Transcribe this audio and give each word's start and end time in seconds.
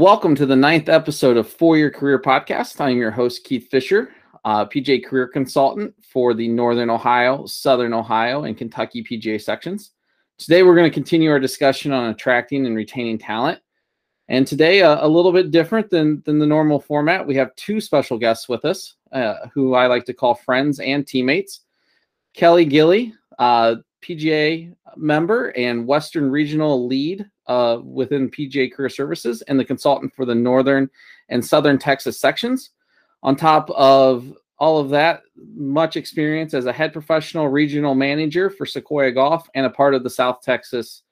Welcome 0.00 0.34
to 0.36 0.46
the 0.46 0.56
ninth 0.56 0.88
episode 0.88 1.36
of 1.36 1.46
For 1.46 1.76
Your 1.76 1.90
Career 1.90 2.18
Podcast. 2.18 2.80
I'm 2.80 2.96
your 2.96 3.10
host, 3.10 3.44
Keith 3.44 3.68
Fisher, 3.70 4.14
uh, 4.46 4.64
PGA 4.64 5.04
Career 5.04 5.28
Consultant 5.28 5.94
for 6.02 6.32
the 6.32 6.48
Northern 6.48 6.88
Ohio, 6.88 7.44
Southern 7.44 7.92
Ohio, 7.92 8.44
and 8.44 8.56
Kentucky 8.56 9.04
PGA 9.04 9.38
sections. 9.38 9.90
Today, 10.38 10.62
we're 10.62 10.74
going 10.74 10.90
to 10.90 10.94
continue 10.94 11.28
our 11.30 11.38
discussion 11.38 11.92
on 11.92 12.08
attracting 12.08 12.64
and 12.64 12.74
retaining 12.74 13.18
talent. 13.18 13.60
And 14.28 14.46
today, 14.46 14.80
uh, 14.80 15.06
a 15.06 15.06
little 15.06 15.34
bit 15.34 15.50
different 15.50 15.90
than, 15.90 16.22
than 16.24 16.38
the 16.38 16.46
normal 16.46 16.80
format. 16.80 17.26
We 17.26 17.36
have 17.36 17.54
two 17.56 17.78
special 17.78 18.16
guests 18.16 18.48
with 18.48 18.64
us 18.64 18.94
uh, 19.12 19.48
who 19.52 19.74
I 19.74 19.86
like 19.86 20.06
to 20.06 20.14
call 20.14 20.34
friends 20.34 20.80
and 20.80 21.06
teammates. 21.06 21.60
Kelly 22.32 22.64
Gilly, 22.64 23.12
uh, 23.38 23.74
PGA 24.02 24.74
member 24.96 25.48
and 25.56 25.86
Western 25.86 26.30
Regional 26.30 26.86
lead 26.86 27.28
uh, 27.46 27.78
within 27.82 28.30
PGA 28.30 28.72
Career 28.72 28.88
Services 28.88 29.42
and 29.42 29.58
the 29.58 29.64
consultant 29.64 30.14
for 30.14 30.24
the 30.24 30.34
Northern 30.34 30.88
and 31.28 31.44
Southern 31.44 31.78
Texas 31.78 32.18
sections. 32.18 32.70
On 33.22 33.36
top 33.36 33.70
of 33.70 34.32
all 34.58 34.78
of 34.78 34.90
that, 34.90 35.22
much 35.54 35.96
experience 35.96 36.54
as 36.54 36.66
a 36.66 36.72
head 36.72 36.92
professional 36.92 37.48
regional 37.48 37.94
manager 37.94 38.50
for 38.50 38.66
Sequoia 38.66 39.10
Golf 39.10 39.48
and 39.54 39.66
a 39.66 39.70
part 39.70 39.94
of 39.94 40.02
the 40.02 40.10
South 40.10 40.42
Texas 40.42 41.02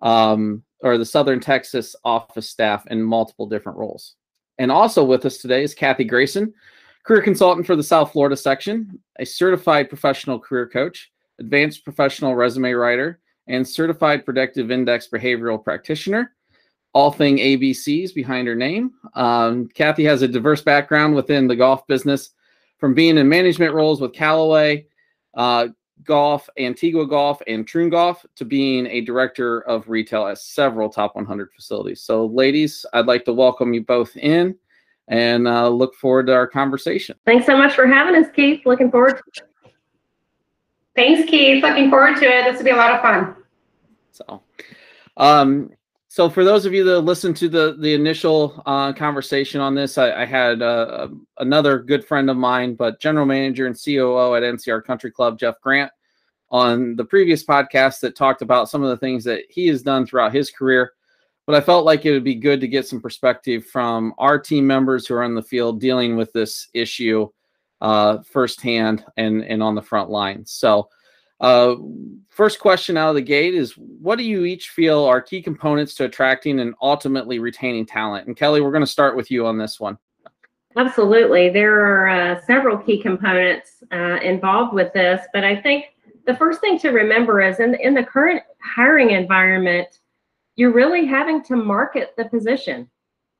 um, 0.00 0.62
or 0.82 0.96
the 0.96 1.04
Southern 1.04 1.40
Texas 1.40 1.94
office 2.04 2.48
staff 2.48 2.86
in 2.86 3.02
multiple 3.02 3.46
different 3.46 3.78
roles. 3.78 4.16
And 4.58 4.70
also 4.70 5.04
with 5.04 5.24
us 5.24 5.38
today 5.38 5.62
is 5.62 5.74
Kathy 5.74 6.04
Grayson, 6.04 6.52
career 7.04 7.22
consultant 7.22 7.66
for 7.66 7.76
the 7.76 7.82
South 7.82 8.12
Florida 8.12 8.36
section, 8.36 8.98
a 9.18 9.24
certified 9.24 9.88
professional 9.88 10.38
career 10.38 10.66
coach, 10.66 11.10
advanced 11.40 11.84
professional 11.84 12.34
resume 12.34 12.72
writer, 12.72 13.20
and 13.48 13.66
certified 13.66 14.24
predictive 14.24 14.70
index 14.70 15.08
behavioral 15.08 15.62
practitioner. 15.62 16.34
All 16.92 17.10
thing 17.10 17.38
ABCs 17.38 18.14
behind 18.14 18.46
her 18.48 18.54
name. 18.54 18.92
Um, 19.14 19.68
Kathy 19.68 20.04
has 20.04 20.22
a 20.22 20.28
diverse 20.28 20.62
background 20.62 21.14
within 21.14 21.46
the 21.46 21.56
golf 21.56 21.86
business, 21.86 22.30
from 22.78 22.94
being 22.94 23.18
in 23.18 23.28
management 23.28 23.74
roles 23.74 24.00
with 24.00 24.12
Callaway 24.12 24.86
uh, 25.34 25.68
Golf, 26.04 26.48
Antigua 26.58 27.06
Golf, 27.06 27.40
and 27.46 27.66
Troon 27.66 27.90
Golf, 27.90 28.24
to 28.36 28.44
being 28.44 28.86
a 28.86 29.02
director 29.02 29.60
of 29.62 29.88
retail 29.88 30.26
at 30.26 30.38
several 30.38 30.88
top 30.88 31.14
100 31.14 31.50
facilities. 31.54 32.02
So, 32.02 32.26
ladies, 32.26 32.86
I'd 32.92 33.06
like 33.06 33.24
to 33.26 33.32
welcome 33.32 33.74
you 33.74 33.82
both 33.82 34.16
in 34.16 34.56
and 35.08 35.46
uh, 35.46 35.68
look 35.68 35.94
forward 35.94 36.26
to 36.26 36.34
our 36.34 36.46
conversation. 36.46 37.16
Thanks 37.26 37.46
so 37.46 37.56
much 37.56 37.74
for 37.74 37.86
having 37.86 38.14
us, 38.14 38.30
Keith. 38.34 38.64
Looking 38.64 38.90
forward 38.90 39.18
to 39.18 39.42
it. 39.42 39.49
Thanks, 40.96 41.28
Keith. 41.30 41.62
Looking 41.62 41.90
forward 41.90 42.16
to 42.16 42.24
it. 42.24 42.44
This 42.44 42.58
will 42.58 42.64
be 42.64 42.70
a 42.70 42.76
lot 42.76 42.94
of 42.94 43.00
fun. 43.00 43.36
So, 44.10 44.42
um, 45.16 45.70
so 46.08 46.28
for 46.28 46.44
those 46.44 46.66
of 46.66 46.74
you 46.74 46.82
that 46.84 47.00
listened 47.02 47.36
to 47.36 47.48
the 47.48 47.76
the 47.78 47.94
initial 47.94 48.60
uh, 48.66 48.92
conversation 48.92 49.60
on 49.60 49.74
this, 49.74 49.96
I, 49.96 50.22
I 50.22 50.24
had 50.24 50.60
uh, 50.60 51.08
another 51.38 51.78
good 51.78 52.04
friend 52.04 52.28
of 52.28 52.36
mine, 52.36 52.74
but 52.74 53.00
general 53.00 53.26
manager 53.26 53.66
and 53.66 53.76
COO 53.80 54.34
at 54.34 54.42
NCR 54.42 54.84
Country 54.84 55.12
Club, 55.12 55.38
Jeff 55.38 55.60
Grant, 55.60 55.92
on 56.50 56.96
the 56.96 57.04
previous 57.04 57.44
podcast 57.44 58.00
that 58.00 58.16
talked 58.16 58.42
about 58.42 58.68
some 58.68 58.82
of 58.82 58.90
the 58.90 58.96
things 58.96 59.22
that 59.24 59.44
he 59.48 59.68
has 59.68 59.82
done 59.82 60.04
throughout 60.04 60.34
his 60.34 60.50
career. 60.50 60.94
But 61.46 61.54
I 61.54 61.60
felt 61.60 61.84
like 61.84 62.04
it 62.04 62.12
would 62.12 62.24
be 62.24 62.34
good 62.34 62.60
to 62.60 62.68
get 62.68 62.86
some 62.86 63.00
perspective 63.00 63.66
from 63.66 64.12
our 64.18 64.38
team 64.38 64.66
members 64.66 65.06
who 65.06 65.14
are 65.14 65.24
in 65.24 65.34
the 65.34 65.42
field 65.42 65.80
dealing 65.80 66.16
with 66.16 66.32
this 66.32 66.68
issue 66.74 67.28
uh, 67.80 68.18
firsthand 68.22 69.04
and 69.16 69.42
and 69.42 69.62
on 69.62 69.74
the 69.74 69.82
front 69.82 70.10
line. 70.10 70.44
So 70.46 70.88
uh, 71.40 71.76
first 72.28 72.60
question 72.60 72.96
out 72.96 73.08
of 73.10 73.14
the 73.14 73.22
gate 73.22 73.54
is 73.54 73.72
what 73.72 74.18
do 74.18 74.24
you 74.24 74.44
each 74.44 74.68
feel 74.70 75.04
are 75.04 75.22
key 75.22 75.40
components 75.40 75.94
to 75.94 76.04
attracting 76.04 76.60
and 76.60 76.74
ultimately 76.82 77.38
retaining 77.38 77.86
talent? 77.86 78.26
And 78.26 78.36
Kelly, 78.36 78.60
we're 78.60 78.72
going 78.72 78.82
to 78.82 78.86
start 78.86 79.16
with 79.16 79.30
you 79.30 79.46
on 79.46 79.56
this 79.56 79.80
one. 79.80 79.96
Absolutely. 80.76 81.48
There 81.48 81.80
are 81.80 82.08
uh, 82.08 82.40
several 82.42 82.78
key 82.78 83.02
components 83.02 83.82
uh, 83.90 84.18
involved 84.22 84.72
with 84.72 84.92
this, 84.92 85.20
but 85.32 85.42
I 85.42 85.60
think 85.60 85.86
the 86.26 86.36
first 86.36 86.60
thing 86.60 86.78
to 86.80 86.90
remember 86.90 87.40
is 87.40 87.58
in, 87.58 87.74
in 87.80 87.94
the 87.94 88.04
current 88.04 88.42
hiring 88.62 89.10
environment, 89.10 89.88
you're 90.56 90.72
really 90.72 91.06
having 91.06 91.42
to 91.44 91.56
market 91.56 92.14
the 92.16 92.26
position. 92.26 92.88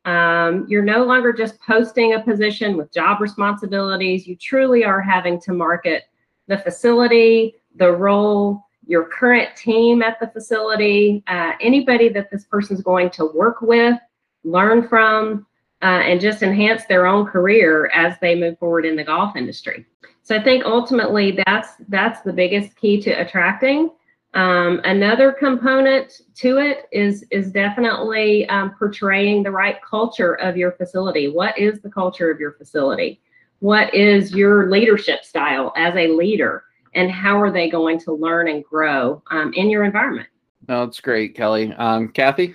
Um, 0.04 0.66
you're 0.68 0.82
no 0.82 1.04
longer 1.04 1.32
just 1.32 1.60
posting 1.60 2.14
a 2.14 2.20
position 2.20 2.76
with 2.76 2.92
job 2.92 3.20
responsibilities. 3.20 4.26
You 4.26 4.36
truly 4.36 4.84
are 4.84 5.00
having 5.00 5.40
to 5.42 5.52
market 5.52 6.04
the 6.46 6.58
facility, 6.58 7.56
the 7.76 7.92
role, 7.92 8.64
your 8.86 9.04
current 9.04 9.54
team 9.56 10.02
at 10.02 10.18
the 10.18 10.26
facility, 10.28 11.22
uh, 11.28 11.52
anybody 11.60 12.08
that 12.08 12.30
this 12.30 12.44
person's 12.44 12.82
going 12.82 13.10
to 13.10 13.26
work 13.26 13.60
with, 13.60 13.98
learn 14.42 14.88
from, 14.88 15.46
uh, 15.82 16.02
and 16.04 16.20
just 16.20 16.42
enhance 16.42 16.84
their 16.86 17.06
own 17.06 17.26
career 17.26 17.90
as 17.94 18.16
they 18.20 18.34
move 18.34 18.58
forward 18.58 18.84
in 18.84 18.96
the 18.96 19.04
golf 19.04 19.36
industry. 19.36 19.86
So 20.22 20.36
I 20.36 20.42
think 20.42 20.64
ultimately 20.64 21.38
that's 21.46 21.74
that's 21.88 22.20
the 22.22 22.32
biggest 22.32 22.76
key 22.76 23.00
to 23.02 23.10
attracting. 23.10 23.90
Um, 24.34 24.80
another 24.84 25.32
component 25.32 26.20
to 26.36 26.58
it 26.58 26.86
is 26.92 27.24
is 27.30 27.50
definitely 27.50 28.48
um, 28.48 28.74
portraying 28.78 29.42
the 29.42 29.50
right 29.50 29.76
culture 29.82 30.34
of 30.34 30.56
your 30.56 30.72
facility. 30.72 31.28
What 31.28 31.58
is 31.58 31.80
the 31.80 31.90
culture 31.90 32.30
of 32.30 32.38
your 32.38 32.52
facility? 32.52 33.20
What 33.58 33.92
is 33.92 34.32
your 34.32 34.70
leadership 34.70 35.24
style 35.24 35.72
as 35.76 35.94
a 35.96 36.08
leader? 36.08 36.64
and 36.94 37.10
how 37.10 37.40
are 37.40 37.50
they 37.50 37.70
going 37.70 37.98
to 38.00 38.12
learn 38.12 38.48
and 38.48 38.64
grow 38.64 39.22
um, 39.30 39.52
in 39.54 39.70
your 39.70 39.84
environment? 39.84 40.28
No, 40.68 40.84
that's 40.84 41.00
great, 41.00 41.34
Kelly. 41.34 41.72
Um, 41.74 42.08
Kathy? 42.08 42.54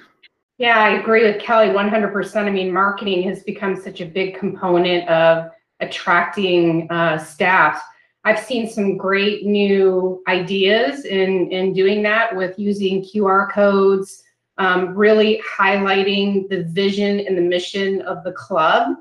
Yeah, 0.58 0.80
I 0.80 0.92
agree 0.92 1.24
with 1.24 1.42
Kelly 1.42 1.68
100%. 1.68 2.36
I 2.36 2.50
mean, 2.50 2.72
marketing 2.72 3.24
has 3.24 3.44
become 3.44 3.76
such 3.76 4.02
a 4.02 4.06
big 4.06 4.38
component 4.38 5.08
of 5.10 5.52
attracting 5.82 6.90
uh, 6.90 7.18
staff. 7.18 7.82
I've 8.26 8.40
seen 8.40 8.68
some 8.68 8.98
great 8.98 9.46
new 9.46 10.24
ideas 10.28 11.06
in, 11.06 11.52
in 11.52 11.74
doing 11.74 12.02
that 12.04 12.36
with 12.36 12.58
using 12.58 13.04
QR 13.04 13.52
codes, 13.52 14.24
um, 14.58 14.96
really 14.96 15.44
highlighting 15.48 16.50
the 16.50 16.64
vision 16.64 17.20
and 17.20 17.38
the 17.38 17.44
mission 17.44 18.02
of 18.02 18.24
the 18.24 18.32
club. 18.32 18.98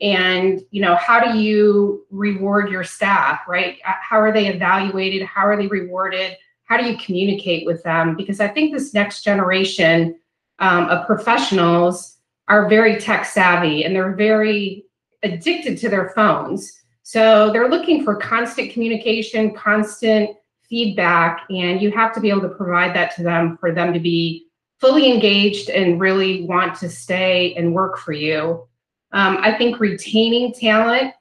And 0.00 0.60
you 0.72 0.82
know 0.82 0.96
how 0.96 1.20
do 1.20 1.38
you 1.38 2.04
reward 2.10 2.68
your 2.68 2.82
staff 2.82 3.42
right? 3.46 3.78
Uh, 3.86 3.92
how 4.02 4.18
are 4.18 4.32
they 4.32 4.48
evaluated? 4.48 5.22
How 5.22 5.46
are 5.46 5.56
they 5.56 5.68
rewarded? 5.68 6.36
How 6.64 6.76
do 6.76 6.90
you 6.90 6.98
communicate 6.98 7.64
with 7.64 7.80
them? 7.84 8.16
Because 8.16 8.40
i 8.40 8.48
think 8.48 8.72
this 8.72 8.92
next 8.92 9.22
generation 9.22 10.18
um, 10.58 10.86
of 10.86 11.06
professionals 11.06 12.16
are 12.48 12.68
very 12.68 12.98
tech 12.98 13.24
savvy 13.24 13.84
and 13.84 13.94
they're 13.94 14.16
very 14.16 14.84
addicted 15.22 15.78
to 15.78 15.88
their 15.88 16.10
phones 16.10 16.83
so 17.04 17.52
they're 17.52 17.68
looking 17.68 18.02
for 18.02 18.16
constant 18.16 18.72
communication 18.72 19.54
constant 19.54 20.30
feedback 20.68 21.46
and 21.50 21.80
you 21.80 21.92
have 21.92 22.12
to 22.14 22.20
be 22.20 22.30
able 22.30 22.40
to 22.40 22.48
provide 22.48 22.96
that 22.96 23.14
to 23.14 23.22
them 23.22 23.56
for 23.58 23.72
them 23.72 23.92
to 23.92 24.00
be 24.00 24.46
fully 24.80 25.12
engaged 25.12 25.70
and 25.70 26.00
really 26.00 26.42
want 26.44 26.74
to 26.74 26.90
stay 26.90 27.54
and 27.54 27.72
work 27.72 27.96
for 27.98 28.12
you 28.12 28.66
um, 29.14 29.38
I 29.40 29.56
think 29.56 29.78
retaining 29.78 30.52
talent 30.52 31.14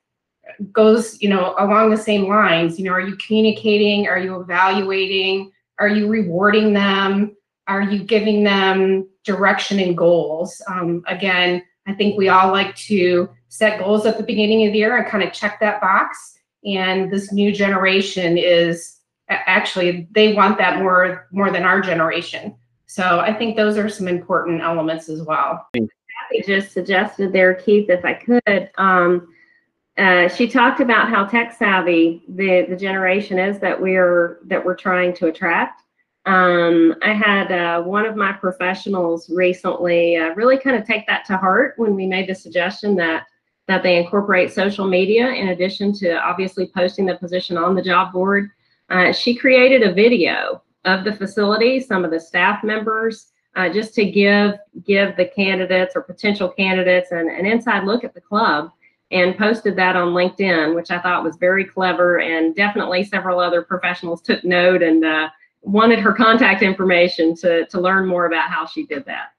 goes, 0.71 1.21
you 1.21 1.29
know, 1.29 1.53
along 1.59 1.91
the 1.91 1.97
same 1.97 2.27
lines. 2.27 2.79
You 2.79 2.85
know, 2.85 2.91
are 2.91 3.01
you 3.01 3.15
communicating? 3.17 4.07
Are 4.07 4.17
you 4.17 4.41
evaluating? 4.41 5.51
Are 5.79 5.87
you 5.87 6.07
rewarding 6.07 6.73
them? 6.73 7.37
Are 7.67 7.83
you 7.83 8.03
giving 8.03 8.43
them 8.43 9.07
direction 9.23 9.79
and 9.79 9.95
goals? 9.95 10.59
Um, 10.67 11.03
again, 11.07 11.63
I 11.87 11.93
think 11.93 12.17
we 12.17 12.29
all 12.29 12.51
like 12.51 12.75
to 12.75 13.29
set 13.53 13.77
goals 13.77 14.07
at 14.07 14.17
the 14.17 14.23
beginning 14.23 14.65
of 14.65 14.73
the 14.73 14.79
year 14.79 14.97
and 14.97 15.05
kind 15.05 15.23
of 15.23 15.31
check 15.31 15.59
that 15.59 15.79
box. 15.79 16.39
And 16.65 17.11
this 17.11 17.31
new 17.31 17.51
generation 17.51 18.35
is 18.35 18.97
actually 19.29 20.07
they 20.11 20.33
want 20.33 20.57
that 20.57 20.79
more 20.79 21.27
more 21.31 21.51
than 21.51 21.63
our 21.63 21.79
generation. 21.79 22.55
So 22.87 23.19
I 23.19 23.31
think 23.31 23.55
those 23.55 23.77
are 23.77 23.89
some 23.89 24.07
important 24.07 24.61
elements 24.61 25.07
as 25.07 25.21
well 25.21 25.67
Kathy 25.73 26.43
just 26.45 26.73
suggested 26.73 27.31
there, 27.31 27.53
Keith, 27.53 27.89
if 27.89 28.03
I 28.05 28.13
could. 28.13 28.69
Um, 28.77 29.33
uh, 29.97 30.27
she 30.27 30.47
talked 30.47 30.79
about 30.79 31.09
how 31.09 31.25
tech 31.25 31.53
savvy 31.53 32.23
the, 32.27 32.65
the 32.67 32.75
generation 32.75 33.37
is 33.37 33.59
that 33.59 33.79
we're 33.79 34.39
that 34.45 34.63
we're 34.63 34.75
trying 34.75 35.13
to 35.15 35.27
attract. 35.27 35.81
Um, 36.25 36.95
I 37.03 37.13
had 37.13 37.51
uh, 37.51 37.83
one 37.83 38.05
of 38.05 38.15
my 38.15 38.31
professionals 38.31 39.29
recently 39.29 40.15
uh, 40.15 40.29
really 40.29 40.57
kind 40.57 40.75
of 40.75 40.87
take 40.87 41.05
that 41.07 41.25
to 41.25 41.37
heart 41.37 41.73
when 41.77 41.93
we 41.95 42.07
made 42.07 42.27
the 42.27 42.35
suggestion 42.35 42.95
that 42.95 43.25
that 43.73 43.81
they 43.81 43.97
incorporate 43.97 44.53
social 44.53 44.87
media 44.87 45.29
in 45.29 45.47
addition 45.47 45.91
to 45.91 46.13
obviously 46.21 46.67
posting 46.67 47.07
the 47.07 47.15
position 47.15 47.57
on 47.57 47.73
the 47.73 47.81
job 47.81 48.13
board. 48.13 48.51
Uh, 48.91 49.11
she 49.11 49.33
created 49.33 49.81
a 49.81 49.91
video 49.91 50.61
of 50.85 51.03
the 51.03 51.13
facility, 51.13 51.79
some 51.79 52.05
of 52.05 52.11
the 52.11 52.19
staff 52.19 52.63
members, 52.63 53.31
uh, 53.55 53.67
just 53.69 53.95
to 53.95 54.05
give 54.05 54.59
give 54.85 55.17
the 55.17 55.25
candidates 55.25 55.95
or 55.95 56.03
potential 56.03 56.49
candidates 56.49 57.11
an, 57.11 57.27
an 57.29 57.47
inside 57.47 57.83
look 57.83 58.03
at 58.03 58.13
the 58.13 58.21
club 58.21 58.69
and 59.09 59.37
posted 59.39 59.75
that 59.75 59.95
on 59.95 60.13
LinkedIn, 60.13 60.75
which 60.75 60.91
I 60.91 60.99
thought 60.99 61.23
was 61.23 61.37
very 61.37 61.65
clever 61.65 62.19
and 62.19 62.55
definitely 62.55 63.03
several 63.03 63.39
other 63.39 63.63
professionals 63.63 64.21
took 64.21 64.43
note 64.43 64.83
and 64.83 65.03
uh, 65.03 65.29
wanted 65.63 65.97
her 65.97 66.13
contact 66.13 66.61
information 66.61 67.35
to, 67.37 67.65
to 67.65 67.81
learn 67.81 68.07
more 68.07 68.27
about 68.27 68.51
how 68.51 68.67
she 68.67 68.85
did 68.85 69.03
that. 69.05 69.32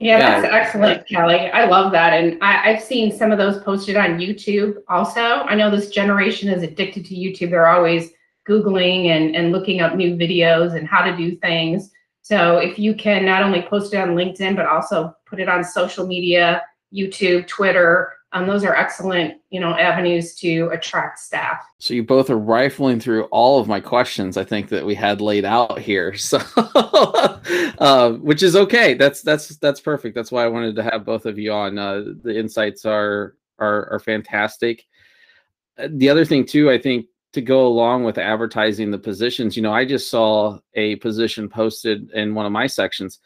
Yeah, 0.00 0.40
that's 0.40 0.52
excellent, 0.52 1.06
Kelly. 1.06 1.50
I 1.50 1.66
love 1.66 1.92
that. 1.92 2.12
And 2.12 2.42
I, 2.42 2.70
I've 2.70 2.82
seen 2.82 3.16
some 3.16 3.30
of 3.30 3.38
those 3.38 3.62
posted 3.62 3.96
on 3.96 4.18
YouTube 4.18 4.76
also. 4.88 5.20
I 5.20 5.54
know 5.54 5.70
this 5.70 5.90
generation 5.90 6.48
is 6.48 6.62
addicted 6.62 7.06
to 7.06 7.14
YouTube. 7.14 7.50
They're 7.50 7.68
always 7.68 8.10
Googling 8.48 9.06
and, 9.06 9.34
and 9.34 9.52
looking 9.52 9.80
up 9.80 9.94
new 9.94 10.16
videos 10.16 10.76
and 10.76 10.86
how 10.86 11.02
to 11.02 11.16
do 11.16 11.36
things. 11.36 11.90
So 12.22 12.58
if 12.58 12.78
you 12.78 12.94
can 12.94 13.24
not 13.24 13.42
only 13.42 13.62
post 13.62 13.94
it 13.94 13.98
on 13.98 14.10
LinkedIn, 14.10 14.56
but 14.56 14.66
also 14.66 15.14
put 15.26 15.40
it 15.40 15.48
on 15.48 15.62
social 15.64 16.06
media, 16.06 16.62
YouTube, 16.92 17.46
Twitter, 17.46 18.12
um, 18.34 18.48
those 18.48 18.64
are 18.64 18.74
excellent, 18.74 19.40
you 19.50 19.60
know, 19.60 19.74
avenues 19.74 20.34
to 20.40 20.68
attract 20.72 21.20
staff. 21.20 21.64
So 21.78 21.94
you 21.94 22.02
both 22.02 22.30
are 22.30 22.38
rifling 22.38 22.98
through 22.98 23.24
all 23.26 23.60
of 23.60 23.68
my 23.68 23.78
questions. 23.78 24.36
I 24.36 24.42
think 24.42 24.68
that 24.70 24.84
we 24.84 24.96
had 24.96 25.20
laid 25.20 25.44
out 25.44 25.78
here, 25.78 26.14
so 26.16 26.38
uh, 26.56 28.12
which 28.14 28.42
is 28.42 28.56
okay. 28.56 28.94
That's 28.94 29.22
that's 29.22 29.56
that's 29.58 29.80
perfect. 29.80 30.16
That's 30.16 30.32
why 30.32 30.44
I 30.44 30.48
wanted 30.48 30.74
to 30.76 30.82
have 30.82 31.04
both 31.04 31.26
of 31.26 31.38
you 31.38 31.52
on. 31.52 31.78
Uh, 31.78 32.02
the 32.22 32.36
insights 32.36 32.84
are 32.84 33.36
are 33.60 33.88
are 33.92 34.00
fantastic. 34.00 34.84
Uh, 35.78 35.88
the 35.92 36.10
other 36.10 36.24
thing 36.24 36.44
too, 36.44 36.72
I 36.72 36.78
think 36.78 37.06
to 37.34 37.40
go 37.40 37.68
along 37.68 38.02
with 38.02 38.18
advertising 38.18 38.90
the 38.90 38.98
positions, 38.98 39.56
you 39.56 39.62
know, 39.62 39.72
I 39.72 39.84
just 39.84 40.10
saw 40.10 40.58
a 40.74 40.96
position 40.96 41.48
posted 41.48 42.10
in 42.10 42.34
one 42.34 42.46
of 42.46 42.52
my 42.52 42.66
sections. 42.66 43.20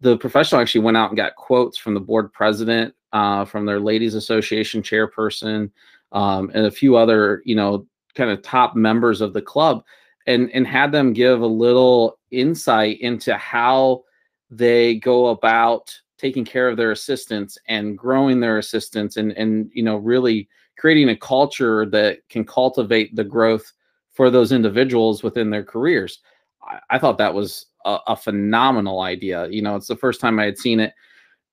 The 0.00 0.16
professional 0.16 0.60
actually 0.60 0.82
went 0.82 0.96
out 0.96 1.10
and 1.10 1.16
got 1.16 1.36
quotes 1.36 1.76
from 1.76 1.94
the 1.94 2.00
board 2.00 2.32
president 2.32 2.94
uh, 3.12 3.44
from 3.44 3.66
their 3.66 3.80
ladies 3.80 4.14
association 4.14 4.82
chairperson 4.82 5.70
um, 6.12 6.50
and 6.54 6.66
a 6.66 6.70
few 6.70 6.96
other 6.96 7.42
you 7.44 7.54
know 7.54 7.86
kind 8.14 8.30
of 8.30 8.42
top 8.42 8.76
members 8.76 9.20
of 9.20 9.32
the 9.32 9.42
club 9.42 9.84
and 10.26 10.50
and 10.52 10.66
had 10.66 10.92
them 10.92 11.12
give 11.12 11.40
a 11.40 11.46
little 11.46 12.18
insight 12.30 13.00
into 13.00 13.36
how 13.36 14.02
they 14.50 14.96
go 14.96 15.28
about 15.28 15.94
taking 16.18 16.44
care 16.44 16.68
of 16.68 16.76
their 16.76 16.92
assistants 16.92 17.58
and 17.68 17.96
growing 17.96 18.40
their 18.40 18.58
assistants 18.58 19.16
and 19.16 19.32
and 19.32 19.70
you 19.72 19.82
know 19.82 19.96
really 19.96 20.48
creating 20.78 21.08
a 21.08 21.16
culture 21.16 21.86
that 21.86 22.18
can 22.28 22.44
cultivate 22.44 23.14
the 23.16 23.24
growth 23.24 23.72
for 24.12 24.30
those 24.30 24.52
individuals 24.52 25.22
within 25.22 25.50
their 25.50 25.64
careers. 25.64 26.20
I, 26.62 26.78
I 26.90 26.98
thought 26.98 27.18
that 27.18 27.34
was 27.34 27.66
a, 27.94 28.12
a, 28.12 28.16
phenomenal 28.16 29.00
idea 29.00 29.48
you 29.48 29.62
know 29.62 29.76
it's 29.76 29.86
the 29.86 29.96
first 29.96 30.20
time 30.20 30.38
i 30.38 30.44
had 30.44 30.58
seen 30.58 30.80
it 30.80 30.92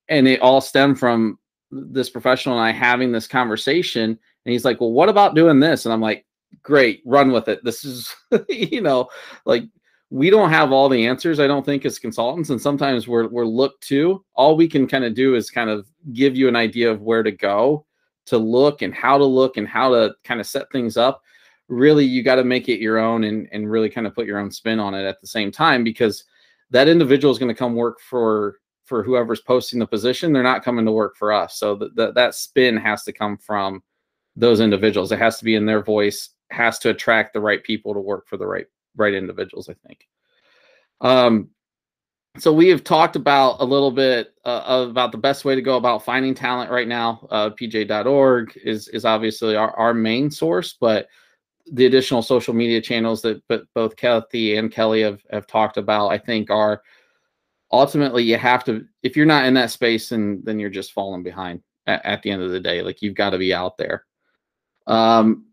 and 0.09 0.27
it 0.27 0.41
all 0.41 0.61
stemmed 0.61 0.99
from 0.99 1.37
this 1.71 2.09
professional 2.09 2.57
and 2.57 2.65
I 2.65 2.71
having 2.71 3.11
this 3.11 3.27
conversation, 3.27 4.03
and 4.03 4.51
he's 4.51 4.65
like, 4.65 4.79
"Well, 4.79 4.91
what 4.91 5.09
about 5.09 5.35
doing 5.35 5.59
this?" 5.59 5.85
And 5.85 5.93
I'm 5.93 6.01
like, 6.01 6.25
"Great, 6.63 7.01
run 7.05 7.31
with 7.31 7.47
it. 7.47 7.63
This 7.63 7.83
is, 7.83 8.13
you 8.49 8.81
know, 8.81 9.09
like 9.45 9.63
we 10.09 10.29
don't 10.29 10.49
have 10.49 10.71
all 10.71 10.89
the 10.89 11.07
answers. 11.07 11.39
I 11.39 11.47
don't 11.47 11.65
think 11.65 11.85
as 11.85 11.99
consultants, 11.99 12.49
and 12.49 12.61
sometimes 12.61 13.07
we're 13.07 13.27
we're 13.27 13.45
looked 13.45 13.83
to. 13.87 14.23
All 14.35 14.55
we 14.55 14.67
can 14.67 14.87
kind 14.87 15.03
of 15.03 15.13
do 15.13 15.35
is 15.35 15.49
kind 15.49 15.69
of 15.69 15.87
give 16.13 16.35
you 16.35 16.47
an 16.47 16.55
idea 16.55 16.91
of 16.91 17.01
where 17.01 17.23
to 17.23 17.31
go, 17.31 17.85
to 18.27 18.37
look, 18.37 18.81
and 18.81 18.93
how 18.93 19.17
to 19.17 19.25
look, 19.25 19.57
and 19.57 19.67
how 19.67 19.89
to 19.89 20.15
kind 20.23 20.39
of 20.39 20.47
set 20.47 20.71
things 20.71 20.97
up. 20.97 21.21
Really, 21.67 22.05
you 22.05 22.21
got 22.23 22.35
to 22.35 22.43
make 22.43 22.69
it 22.69 22.79
your 22.79 22.99
own, 22.99 23.23
and 23.23 23.47
and 23.51 23.69
really 23.69 23.89
kind 23.89 24.05
of 24.05 24.13
put 24.13 24.27
your 24.27 24.39
own 24.39 24.51
spin 24.51 24.79
on 24.79 24.93
it 24.93 25.05
at 25.05 25.19
the 25.19 25.27
same 25.27 25.51
time 25.51 25.83
because 25.83 26.23
that 26.71 26.87
individual 26.87 27.31
is 27.31 27.39
going 27.39 27.53
to 27.53 27.57
come 27.57 27.75
work 27.75 27.99
for 27.99 28.59
for 28.85 29.01
whoever's 29.03 29.41
posting 29.41 29.79
the 29.79 29.87
position, 29.87 30.31
they're 30.31 30.43
not 30.43 30.63
coming 30.63 30.85
to 30.85 30.91
work 30.91 31.15
for 31.17 31.33
us. 31.33 31.57
So 31.57 31.75
that 31.95 32.13
that 32.13 32.35
spin 32.35 32.77
has 32.77 33.03
to 33.03 33.11
come 33.11 33.37
from 33.37 33.83
those 34.35 34.59
individuals. 34.59 35.11
It 35.11 35.19
has 35.19 35.37
to 35.39 35.45
be 35.45 35.55
in 35.55 35.65
their 35.65 35.83
voice, 35.83 36.29
has 36.51 36.77
to 36.79 36.89
attract 36.89 37.33
the 37.33 37.41
right 37.41 37.63
people 37.63 37.93
to 37.93 37.99
work 37.99 38.27
for 38.27 38.37
the 38.37 38.47
right 38.47 38.67
right 38.95 39.13
individuals. 39.13 39.69
I 39.69 39.73
think. 39.87 40.07
Um, 41.01 41.49
so 42.37 42.51
we 42.51 42.67
have 42.67 42.83
talked 42.83 43.15
about 43.15 43.61
a 43.61 43.65
little 43.65 43.91
bit 43.91 44.33
uh, 44.43 44.87
about 44.89 45.11
the 45.11 45.17
best 45.17 45.45
way 45.45 45.55
to 45.55 45.61
go 45.61 45.77
about 45.77 46.03
finding 46.03 46.35
talent 46.35 46.69
right 46.69 46.87
now. 46.87 47.27
Uh, 47.31 47.49
PGA.org 47.49 48.57
is 48.63 48.87
is 48.89 49.05
obviously 49.05 49.55
our, 49.55 49.71
our 49.77 49.93
main 49.93 50.29
source, 50.29 50.75
but 50.79 51.07
the 51.71 51.85
additional 51.85 52.21
social 52.21 52.53
media 52.53 52.81
channels 52.81 53.21
that 53.21 53.41
but 53.47 53.63
both 53.73 53.95
Kathy 53.95 54.57
and 54.57 54.71
Kelly 54.71 55.01
have, 55.01 55.21
have 55.31 55.47
talked 55.47 55.77
about, 55.77 56.09
I 56.09 56.17
think, 56.17 56.49
are 56.49 56.81
ultimately 57.71 58.23
you 58.23 58.37
have 58.37 58.63
to 58.65 58.85
if 59.03 59.17
you're 59.17 59.25
not 59.25 59.45
in 59.45 59.53
that 59.55 59.71
space 59.71 60.11
and 60.11 60.45
then 60.45 60.59
you're 60.59 60.69
just 60.69 60.93
falling 60.93 61.23
behind 61.23 61.61
at, 61.87 62.05
at 62.05 62.21
the 62.21 62.31
end 62.31 62.41
of 62.41 62.51
the 62.51 62.59
day. 62.59 62.81
Like 62.81 63.01
you've 63.01 63.15
got 63.15 63.31
to 63.31 63.37
be 63.37 63.53
out 63.53 63.77
there. 63.77 64.05
Um 64.87 65.45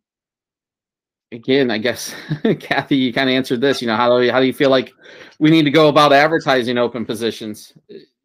again 1.32 1.70
i 1.70 1.79
guess 1.79 2.14
kathy 2.61 2.94
you 2.94 3.12
kind 3.12 3.29
of 3.29 3.35
answered 3.35 3.61
this 3.61 3.81
you 3.81 3.88
know 3.88 3.97
how 3.97 4.19
do 4.19 4.25
you 4.25 4.31
how 4.31 4.38
do 4.38 4.47
you 4.47 4.53
feel 4.53 4.70
like 4.70 4.93
we 5.38 5.50
need 5.50 5.62
to 5.64 5.70
go 5.70 5.88
about 5.88 6.12
advertising 6.12 6.79
open 6.79 7.05
positions? 7.05 7.73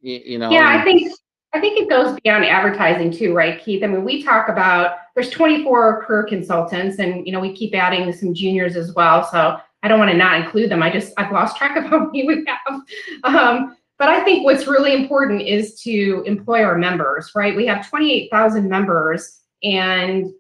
You, 0.02 0.22
you 0.26 0.38
know 0.38 0.52
yeah 0.52 0.78
i 0.78 0.84
think 0.84 1.12
i 1.58 1.60
think 1.60 1.80
it 1.80 1.90
goes 1.90 2.18
beyond 2.24 2.46
advertising 2.46 3.12
too 3.12 3.34
right 3.34 3.64
keith 3.64 3.84
i 3.84 3.88
mean 3.88 4.04
we 4.04 4.24
talk 4.24 4.50
about 4.50 4.98
there's 5.16 5.30
24 5.30 6.06
career 6.06 6.24
consultants 6.24 7.00
and 7.00 7.26
you 7.26 7.34
know 7.34 7.40
we 7.40 7.56
keep 7.56 7.74
adding 7.76 8.12
some 8.14 8.34
juniors 8.34 8.76
as 8.76 8.94
well 8.94 9.24
so 9.24 9.60
I 9.84 9.88
don't 9.88 10.00
want 10.00 10.12
to 10.12 10.18
not 10.18 10.42
include 10.42 10.72
them. 10.72 10.82
I 10.82 10.92
just 10.92 11.14
I've 11.18 11.32
lost 11.32 11.58
track 11.58 11.78
of 11.78 11.86
how 11.86 12.00
many 12.06 12.28
we 12.28 12.46
have. 12.46 12.82
Um, 13.24 13.78
but 13.98 14.10
I 14.10 14.24
think 14.24 14.44
what's 14.44 14.68
really 14.68 14.94
important 14.94 15.42
is 15.42 15.80
to 15.82 16.24
employ 16.26 16.64
our 16.64 16.78
members, 16.78 17.32
right? 17.36 17.56
We 17.56 17.66
have 17.68 17.88
28,000 17.90 18.68
members 18.70 19.42
and 19.64 20.32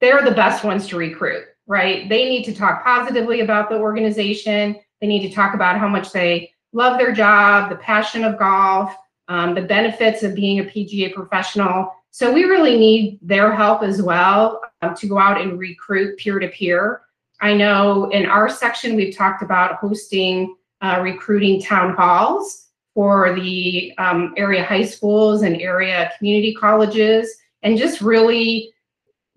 they're 0.00 0.22
the 0.22 0.30
best 0.30 0.64
ones 0.64 0.86
to 0.88 0.96
recruit, 0.96 1.44
right? 1.66 2.08
They 2.08 2.28
need 2.28 2.44
to 2.44 2.54
talk 2.54 2.84
positively 2.84 3.40
about 3.40 3.68
the 3.68 3.76
organization. 3.76 4.76
They 5.00 5.06
need 5.06 5.28
to 5.28 5.34
talk 5.34 5.54
about 5.54 5.78
how 5.78 5.88
much 5.88 6.12
they 6.12 6.52
love 6.72 6.98
their 6.98 7.12
job, 7.12 7.70
the 7.70 7.76
passion 7.76 8.24
of 8.24 8.38
golf, 8.38 8.94
um, 9.28 9.54
the 9.54 9.62
benefits 9.62 10.22
of 10.22 10.34
being 10.34 10.60
a 10.60 10.64
PGA 10.64 11.12
professional. 11.12 11.92
So 12.10 12.32
we 12.32 12.44
really 12.44 12.78
need 12.78 13.18
their 13.22 13.54
help 13.54 13.82
as 13.82 14.00
well 14.00 14.60
um, 14.82 14.94
to 14.96 15.06
go 15.06 15.18
out 15.18 15.40
and 15.40 15.58
recruit 15.58 16.18
peer 16.18 16.38
to 16.38 16.48
peer. 16.48 17.02
I 17.40 17.54
know 17.54 18.10
in 18.10 18.26
our 18.26 18.48
section, 18.48 18.96
we've 18.96 19.14
talked 19.14 19.42
about 19.42 19.76
hosting 19.76 20.56
uh, 20.80 21.00
recruiting 21.02 21.60
town 21.60 21.94
halls 21.94 22.68
for 22.94 23.34
the 23.34 23.92
um, 23.98 24.32
area 24.38 24.64
high 24.64 24.84
schools 24.84 25.42
and 25.42 25.60
area 25.60 26.10
community 26.16 26.54
colleges, 26.54 27.36
and 27.62 27.76
just 27.76 28.00
really 28.00 28.72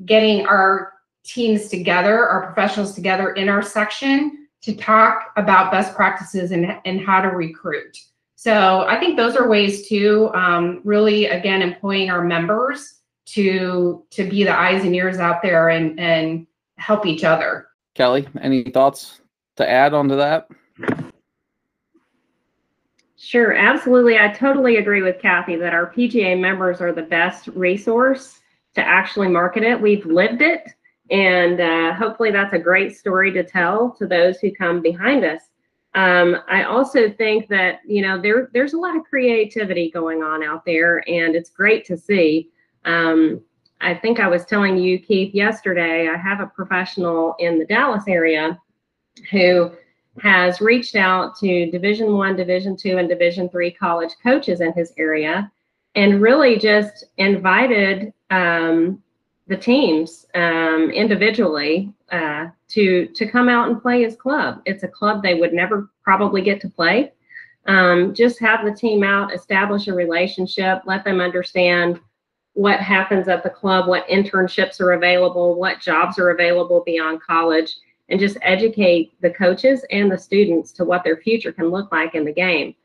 getting 0.06 0.46
our 0.46 0.94
teams 1.26 1.68
together, 1.68 2.28
our 2.28 2.46
professionals 2.46 2.96
together 2.96 3.32
in 3.34 3.50
our 3.50 3.62
section 3.62 4.48
to 4.62 4.76
talk 4.76 5.32
about 5.36 5.72
best 5.72 5.94
practices 5.96 6.52
and, 6.52 6.78
and 6.86 7.02
how 7.02 7.22
to 7.22 7.30
recruit. 7.30 7.98
So 8.40 8.86
I 8.88 8.98
think 9.02 9.18
those 9.18 9.36
are 9.36 9.50
ways 9.50 9.86
to 9.90 10.32
um, 10.34 10.80
really, 10.86 11.26
again, 11.26 11.62
employing 11.62 12.10
our 12.10 12.24
members 12.24 13.02
to 13.34 14.06
to 14.12 14.30
be 14.30 14.46
the 14.46 14.58
eyes 14.58 14.86
and 14.86 14.96
ears 14.96 15.18
out 15.18 15.42
there 15.42 15.68
and 15.68 16.00
and 16.00 16.48
help 16.78 17.06
each 17.06 17.26
other. 17.26 17.68
Kelly, 17.96 18.30
any 18.40 18.64
thoughts 18.64 19.20
to 19.58 19.70
add 19.70 19.94
onto 19.94 20.16
that? 20.16 20.48
Sure, 23.18 23.52
absolutely. 23.52 24.18
I 24.18 24.30
totally 24.30 24.78
agree 24.78 25.02
with 25.02 25.22
Kathy 25.22 25.58
that 25.58 25.74
our 25.74 25.92
PGA 25.92 26.40
members 26.40 26.80
are 26.80 26.94
the 26.94 27.02
best 27.02 27.48
resource 27.48 28.40
to 28.74 28.82
actually 28.82 29.28
market 29.28 29.64
it. 29.64 29.82
We've 29.82 30.06
lived 30.06 30.42
it, 30.42 30.62
and 31.12 31.60
uh, 31.60 31.94
hopefully 31.94 32.32
that's 32.32 32.54
a 32.54 32.60
great 32.60 32.96
story 32.96 33.34
to 33.34 33.44
tell 33.44 33.92
to 34.00 34.08
those 34.08 34.40
who 34.40 34.50
come 34.54 34.82
behind 34.82 35.26
us. 35.26 35.49
Um, 35.96 36.38
I 36.48 36.64
also 36.64 37.10
think 37.10 37.48
that 37.50 37.80
you 37.86 38.02
know 38.02 38.22
there 38.22 38.50
there's 38.54 38.74
a 38.74 38.78
lot 38.78 38.96
of 38.96 39.04
creativity 39.06 39.90
going 39.90 40.22
on 40.22 40.44
out 40.44 40.64
there, 40.66 41.04
and 41.10 41.36
it's 41.36 41.50
great 41.50 41.86
to 41.86 41.98
see. 41.98 42.50
Um, 42.86 43.42
I 43.82 43.96
think 43.96 44.20
I 44.20 44.28
was 44.28 44.46
telling 44.46 44.78
you, 44.78 45.00
Keith, 45.00 45.34
yesterday. 45.34 46.08
I 46.08 46.18
have 46.18 46.42
a 46.42 46.48
professional 46.48 47.36
in 47.40 47.58
the 47.58 47.66
Dallas 47.66 48.04
area 48.08 48.60
who 49.32 49.72
has 50.22 50.62
reached 50.62 50.96
out 50.96 51.36
to 51.38 51.72
division 51.72 52.14
one 52.14 52.36
division 52.36 52.76
two 52.76 52.98
and 52.98 53.08
division 53.08 53.50
three 53.50 53.72
college 53.72 54.12
coaches 54.22 54.62
in 54.62 54.74
his 54.74 54.94
area 54.98 55.50
and 55.96 56.22
really 56.22 56.58
just 56.58 57.06
invited 57.18 58.14
um, 58.30 59.02
the 59.48 59.58
teams 59.58 60.26
um, 60.36 60.92
individually 60.92 61.92
uh, 62.12 62.48
to 62.70 63.08
to 63.08 63.28
come 63.28 63.50
out 63.50 63.70
and 63.70 63.82
play 63.82 64.04
his 64.04 64.16
club 64.16 64.62
it's 64.66 64.84
a 64.84 64.88
club 64.88 65.22
they 65.22 65.36
would 65.36 65.54
never 65.54 65.90
probably 66.04 66.42
get 66.42 66.62
to 66.62 66.70
play 66.70 67.12
um, 67.68 68.14
just 68.14 68.40
have 68.40 68.66
the 68.66 68.72
team 68.72 69.04
out 69.04 69.34
establish 69.34 69.88
a 69.88 69.94
relationship 69.94 70.82
let 70.86 71.04
them 71.04 71.22
understand 71.22 72.00
what 72.54 72.80
happens 72.80 73.28
at 73.28 73.44
the 73.44 73.50
club 73.50 73.88
what 73.88 74.08
internships 74.08 74.80
are 74.80 74.94
available 74.94 75.56
what 75.56 75.80
jobs 75.80 76.18
are 76.18 76.32
available 76.32 76.84
beyond 76.86 77.22
college 77.22 77.76
and 78.10 78.20
just 78.20 78.38
educate 78.42 79.14
the 79.22 79.30
coaches 79.30 79.86
and 79.92 80.12
the 80.12 80.18
students 80.18 80.72
to 80.74 80.86
what 80.86 81.04
their 81.04 81.18
future 81.18 81.52
can 81.52 81.70
look 81.70 81.92
like 81.92 82.16
in 82.16 82.26
the 82.26 82.34
game. 82.34 82.76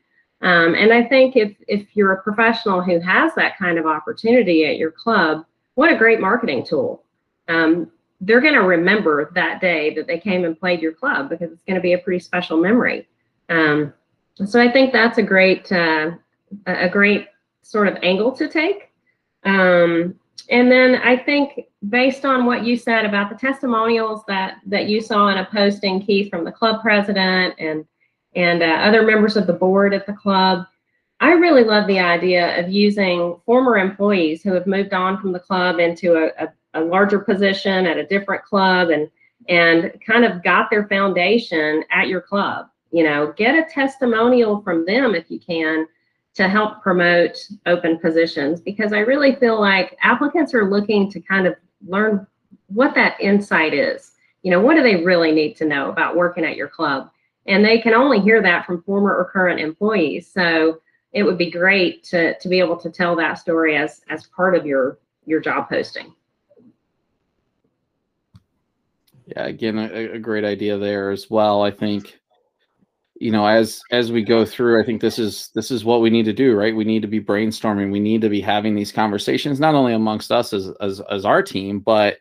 Um, 0.41 0.75
and 0.75 0.93
I 0.93 1.03
think 1.03 1.35
if 1.35 1.55
if 1.67 1.87
you're 1.95 2.13
a 2.13 2.21
professional 2.21 2.81
who 2.81 2.99
has 2.99 3.33
that 3.35 3.57
kind 3.57 3.77
of 3.77 3.85
opportunity 3.85 4.65
at 4.65 4.77
your 4.77 4.91
club, 4.91 5.45
what 5.75 5.91
a 5.91 5.97
great 5.97 6.19
marketing 6.19 6.65
tool. 6.65 7.03
Um, 7.47 7.91
they're 8.21 8.41
going 8.41 8.53
to 8.53 8.61
remember 8.61 9.31
that 9.35 9.61
day 9.61 9.93
that 9.93 10.07
they 10.07 10.19
came 10.19 10.45
and 10.45 10.59
played 10.59 10.81
your 10.81 10.93
club 10.93 11.29
because 11.29 11.51
it's 11.51 11.63
going 11.63 11.75
to 11.75 11.81
be 11.81 11.93
a 11.93 11.97
pretty 11.97 12.19
special 12.19 12.57
memory. 12.57 13.07
Um, 13.49 13.93
so 14.45 14.59
I 14.61 14.71
think 14.71 14.91
that's 14.91 15.17
a 15.17 15.23
great 15.23 15.71
uh, 15.71 16.11
a 16.65 16.89
great 16.89 17.27
sort 17.61 17.87
of 17.87 17.97
angle 18.03 18.31
to 18.33 18.47
take. 18.47 18.91
Um, 19.43 20.15
and 20.49 20.71
then 20.71 20.95
I 20.95 21.17
think 21.17 21.65
based 21.89 22.25
on 22.25 22.45
what 22.45 22.63
you 22.63 22.77
said 22.77 23.05
about 23.05 23.29
the 23.29 23.35
testimonials 23.35 24.21
that 24.27 24.57
that 24.67 24.87
you 24.87 25.01
saw 25.01 25.29
in 25.29 25.37
a 25.37 25.45
posting, 25.45 26.01
Keith, 26.01 26.29
from 26.29 26.43
the 26.43 26.51
club 26.51 26.81
president 26.81 27.55
and 27.59 27.85
and 28.35 28.61
uh, 28.61 28.65
other 28.65 29.03
members 29.03 29.37
of 29.37 29.47
the 29.47 29.53
board 29.53 29.93
at 29.93 30.05
the 30.05 30.13
club, 30.13 30.65
I 31.21 31.31
really 31.31 31.63
love 31.63 31.87
the 31.87 31.99
idea 31.99 32.59
of 32.59 32.69
using 32.69 33.39
former 33.45 33.77
employees 33.77 34.43
who 34.43 34.53
have 34.53 34.67
moved 34.67 34.93
on 34.93 35.21
from 35.21 35.31
the 35.31 35.39
club 35.39 35.79
into 35.79 36.15
a, 36.15 36.43
a, 36.43 36.49
a 36.75 36.81
larger 36.81 37.19
position 37.19 37.87
at 37.87 37.97
a 37.97 38.05
different 38.05 38.43
club 38.43 38.89
and 38.89 39.09
and 39.47 39.93
kind 40.05 40.25
of 40.25 40.43
got 40.43 40.69
their 40.69 40.87
foundation 40.87 41.83
at 41.91 42.07
your 42.07 42.21
club. 42.21 42.67
You 42.91 43.03
know, 43.03 43.33
get 43.35 43.55
a 43.55 43.69
testimonial 43.71 44.61
from 44.61 44.85
them 44.85 45.13
if 45.13 45.29
you 45.29 45.39
can 45.39 45.87
to 46.35 46.47
help 46.49 46.81
promote 46.81 47.37
open 47.65 47.99
positions 47.99 48.59
because 48.61 48.93
I 48.93 48.99
really 48.99 49.35
feel 49.35 49.59
like 49.59 49.97
applicants 50.01 50.53
are 50.53 50.69
looking 50.69 51.09
to 51.11 51.21
kind 51.21 51.47
of 51.47 51.55
learn 51.85 52.25
what 52.67 52.95
that 52.95 53.19
insight 53.19 53.73
is. 53.73 54.11
You 54.41 54.51
know, 54.51 54.61
what 54.61 54.75
do 54.75 54.83
they 54.83 55.03
really 55.03 55.31
need 55.31 55.55
to 55.57 55.65
know 55.65 55.89
about 55.89 56.15
working 56.15 56.45
at 56.45 56.55
your 56.55 56.67
club? 56.67 57.09
And 57.45 57.63
they 57.63 57.79
can 57.79 57.93
only 57.93 58.19
hear 58.19 58.41
that 58.41 58.65
from 58.65 58.83
former 58.83 59.15
or 59.15 59.25
current 59.25 59.59
employees. 59.59 60.29
So 60.31 60.81
it 61.13 61.23
would 61.23 61.37
be 61.37 61.51
great 61.51 62.03
to, 62.05 62.37
to 62.37 62.49
be 62.49 62.59
able 62.59 62.77
to 62.77 62.89
tell 62.89 63.15
that 63.15 63.35
story 63.35 63.77
as, 63.77 64.01
as 64.09 64.27
part 64.27 64.55
of 64.55 64.65
your, 64.65 64.99
your 65.25 65.39
job 65.39 65.69
posting. 65.69 66.13
Yeah, 69.27 69.45
again, 69.45 69.77
a, 69.77 70.13
a 70.13 70.19
great 70.19 70.43
idea 70.43 70.77
there 70.77 71.11
as 71.11 71.29
well. 71.29 71.63
I 71.63 71.71
think. 71.71 72.19
You 73.17 73.31
know 73.31 73.47
as 73.47 73.81
as 73.91 74.11
we 74.11 74.23
go 74.23 74.43
through 74.45 74.81
i 74.81 74.85
think 74.85 74.99
this 74.99 75.17
is 75.17 75.49
this 75.55 75.71
is 75.71 75.85
what 75.85 76.01
we 76.01 76.09
need 76.09 76.25
to 76.25 76.33
do 76.33 76.53
right? 76.53 76.75
We 76.75 76.83
need 76.83 77.01
to 77.01 77.07
be 77.07 77.21
brainstorming. 77.21 77.89
We 77.89 78.01
need 78.01 78.19
to 78.19 78.27
be 78.29 78.41
having 78.41 78.75
these 78.75 78.91
conversations 78.91 79.57
not 79.57 79.73
only 79.73 79.93
amongst 79.93 80.33
us 80.33 80.51
as 80.51 80.69
as, 80.81 80.99
as 81.09 81.23
our 81.23 81.41
team 81.41 81.79
but 81.79 82.17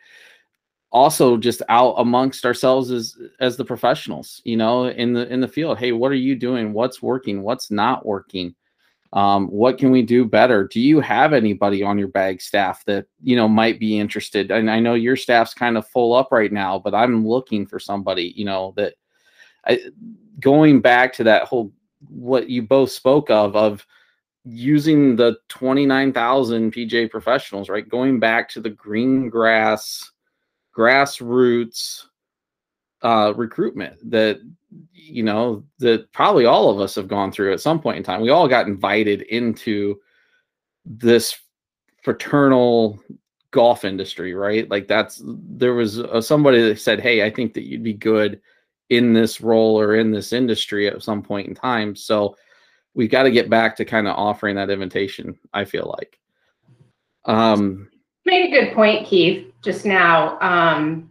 also 0.92 1.36
just 1.36 1.62
out 1.68 1.94
amongst 1.98 2.46
ourselves 2.46 2.92
as 2.92 3.16
as 3.40 3.56
the 3.56 3.64
professionals 3.64 4.40
you 4.44 4.56
know 4.56 4.86
in 4.86 5.12
the 5.14 5.26
in 5.32 5.40
the 5.40 5.48
field. 5.48 5.78
Hey 5.78 5.90
what 5.90 6.12
are 6.12 6.14
you 6.14 6.36
doing? 6.36 6.72
What's 6.72 7.02
working? 7.02 7.42
What's 7.42 7.72
not 7.72 8.06
working 8.06 8.54
um, 9.14 9.46
what 9.46 9.78
can 9.78 9.90
we 9.90 10.02
do 10.02 10.24
better 10.24 10.66
do 10.68 10.80
you 10.80 11.00
have 11.00 11.32
anybody 11.32 11.82
on 11.82 11.98
your 11.98 12.08
bag 12.08 12.42
staff 12.42 12.84
that 12.84 13.06
you 13.22 13.36
know 13.36 13.48
might 13.48 13.80
be 13.80 13.98
interested 13.98 14.50
and 14.50 14.70
i 14.70 14.78
know 14.78 14.94
your 14.94 15.16
staff's 15.16 15.54
kind 15.54 15.78
of 15.78 15.88
full 15.88 16.14
up 16.14 16.30
right 16.30 16.52
now 16.52 16.78
but 16.78 16.94
i'm 16.94 17.26
looking 17.26 17.64
for 17.64 17.78
somebody 17.78 18.32
you 18.36 18.44
know 18.44 18.74
that 18.76 18.94
I, 19.66 19.80
going 20.40 20.80
back 20.80 21.12
to 21.14 21.24
that 21.24 21.44
whole 21.44 21.72
what 22.08 22.50
you 22.50 22.62
both 22.62 22.90
spoke 22.90 23.30
of 23.30 23.56
of 23.56 23.86
using 24.44 25.16
the 25.16 25.36
29,000 25.48 26.72
PGA 26.72 27.10
professionals, 27.10 27.68
right? 27.68 27.88
Going 27.88 28.20
back 28.20 28.48
to 28.50 28.60
the 28.60 28.70
green 28.70 29.30
grass, 29.30 30.10
grassroots 30.76 32.04
uh, 33.02 33.32
recruitment 33.36 33.98
that, 34.10 34.40
you 34.92 35.22
know, 35.22 35.64
that 35.78 36.10
probably 36.12 36.46
all 36.46 36.70
of 36.70 36.80
us 36.80 36.94
have 36.94 37.08
gone 37.08 37.30
through 37.30 37.52
at 37.52 37.60
some 37.60 37.80
point 37.80 37.98
in 37.98 38.02
time. 38.02 38.20
We 38.20 38.30
all 38.30 38.48
got 38.48 38.66
invited 38.66 39.22
into 39.22 40.00
this 40.84 41.38
fraternal 42.02 43.00
golf 43.50 43.84
industry, 43.84 44.34
right? 44.34 44.68
Like 44.68 44.88
that's, 44.88 45.22
there 45.24 45.74
was 45.74 45.98
a, 45.98 46.20
somebody 46.20 46.62
that 46.62 46.80
said, 46.80 47.00
Hey, 47.00 47.24
I 47.24 47.30
think 47.30 47.54
that 47.54 47.64
you'd 47.64 47.82
be 47.82 47.94
good 47.94 48.40
in 48.90 49.12
this 49.12 49.40
role 49.40 49.78
or 49.78 49.96
in 49.96 50.10
this 50.10 50.32
industry 50.32 50.88
at 50.88 51.02
some 51.02 51.22
point 51.22 51.48
in 51.48 51.54
time. 51.54 51.94
So 51.96 52.36
we've 52.94 53.10
got 53.10 53.24
to 53.24 53.30
get 53.30 53.50
back 53.50 53.76
to 53.76 53.84
kind 53.84 54.06
of 54.06 54.16
offering 54.16 54.56
that 54.56 54.70
invitation, 54.70 55.38
I 55.52 55.64
feel 55.64 55.94
like. 55.98 56.18
Um, 57.24 57.88
made 58.26 58.52
a 58.52 58.60
good 58.64 58.74
point, 58.74 59.06
Keith, 59.06 59.52
just 59.62 59.86
now. 59.86 60.38
Um, 60.40 61.10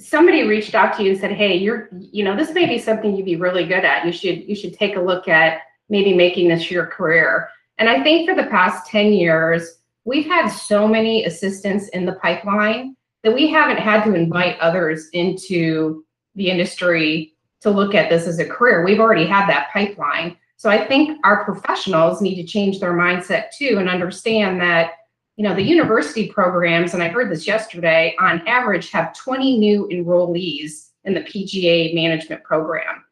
somebody 0.00 0.42
reached 0.42 0.74
out 0.74 0.96
to 0.96 1.02
you 1.02 1.10
and 1.10 1.20
said, 1.20 1.32
Hey, 1.32 1.56
you're, 1.56 1.88
you 1.92 2.24
know, 2.24 2.36
this 2.36 2.52
may 2.52 2.66
be 2.66 2.78
something 2.78 3.14
you'd 3.14 3.26
be 3.26 3.36
really 3.36 3.66
good 3.66 3.84
at. 3.84 4.04
You 4.04 4.12
should, 4.12 4.48
you 4.48 4.54
should 4.54 4.74
take 4.74 4.96
a 4.96 5.00
look 5.00 5.28
at 5.28 5.60
maybe 5.88 6.14
making 6.14 6.48
this 6.48 6.70
your 6.70 6.86
career. 6.86 7.48
And 7.78 7.88
I 7.88 8.02
think 8.02 8.28
for 8.28 8.34
the 8.34 8.48
past 8.48 8.86
10 8.90 9.12
years, 9.12 9.80
we've 10.04 10.26
had 10.26 10.48
so 10.48 10.86
many 10.86 11.24
assistants 11.24 11.88
in 11.88 12.06
the 12.06 12.14
pipeline 12.14 12.96
that 13.22 13.34
we 13.34 13.48
haven't 13.48 13.78
had 13.78 14.04
to 14.04 14.14
invite 14.14 14.58
others 14.60 15.08
into 15.12 16.04
the 16.34 16.50
industry 16.50 17.34
to 17.60 17.70
look 17.70 17.94
at 17.94 18.08
this 18.08 18.26
as 18.26 18.38
a 18.38 18.48
career. 18.48 18.84
We've 18.84 19.00
already 19.00 19.26
had 19.26 19.46
that 19.48 19.70
pipeline. 19.72 20.36
So 20.56 20.70
I 20.70 20.86
think 20.86 21.18
our 21.24 21.44
professionals 21.44 22.20
need 22.20 22.36
to 22.36 22.44
change 22.44 22.80
their 22.80 22.92
mindset 22.92 23.50
too 23.56 23.76
and 23.78 23.88
understand 23.88 24.60
that, 24.60 24.92
you 25.40 25.48
know, 25.48 25.54
the 25.54 25.62
university 25.62 26.28
programs, 26.28 26.92
and 26.92 27.02
I 27.02 27.08
heard 27.08 27.32
this 27.32 27.46
yesterday, 27.46 28.14
on 28.20 28.46
average 28.46 28.90
have 28.90 29.14
20 29.14 29.58
new 29.58 29.88
enrollees 29.90 30.90
in 31.04 31.14
the 31.14 31.22
PGA 31.22 31.94
management 31.94 32.44
program. 32.44 33.02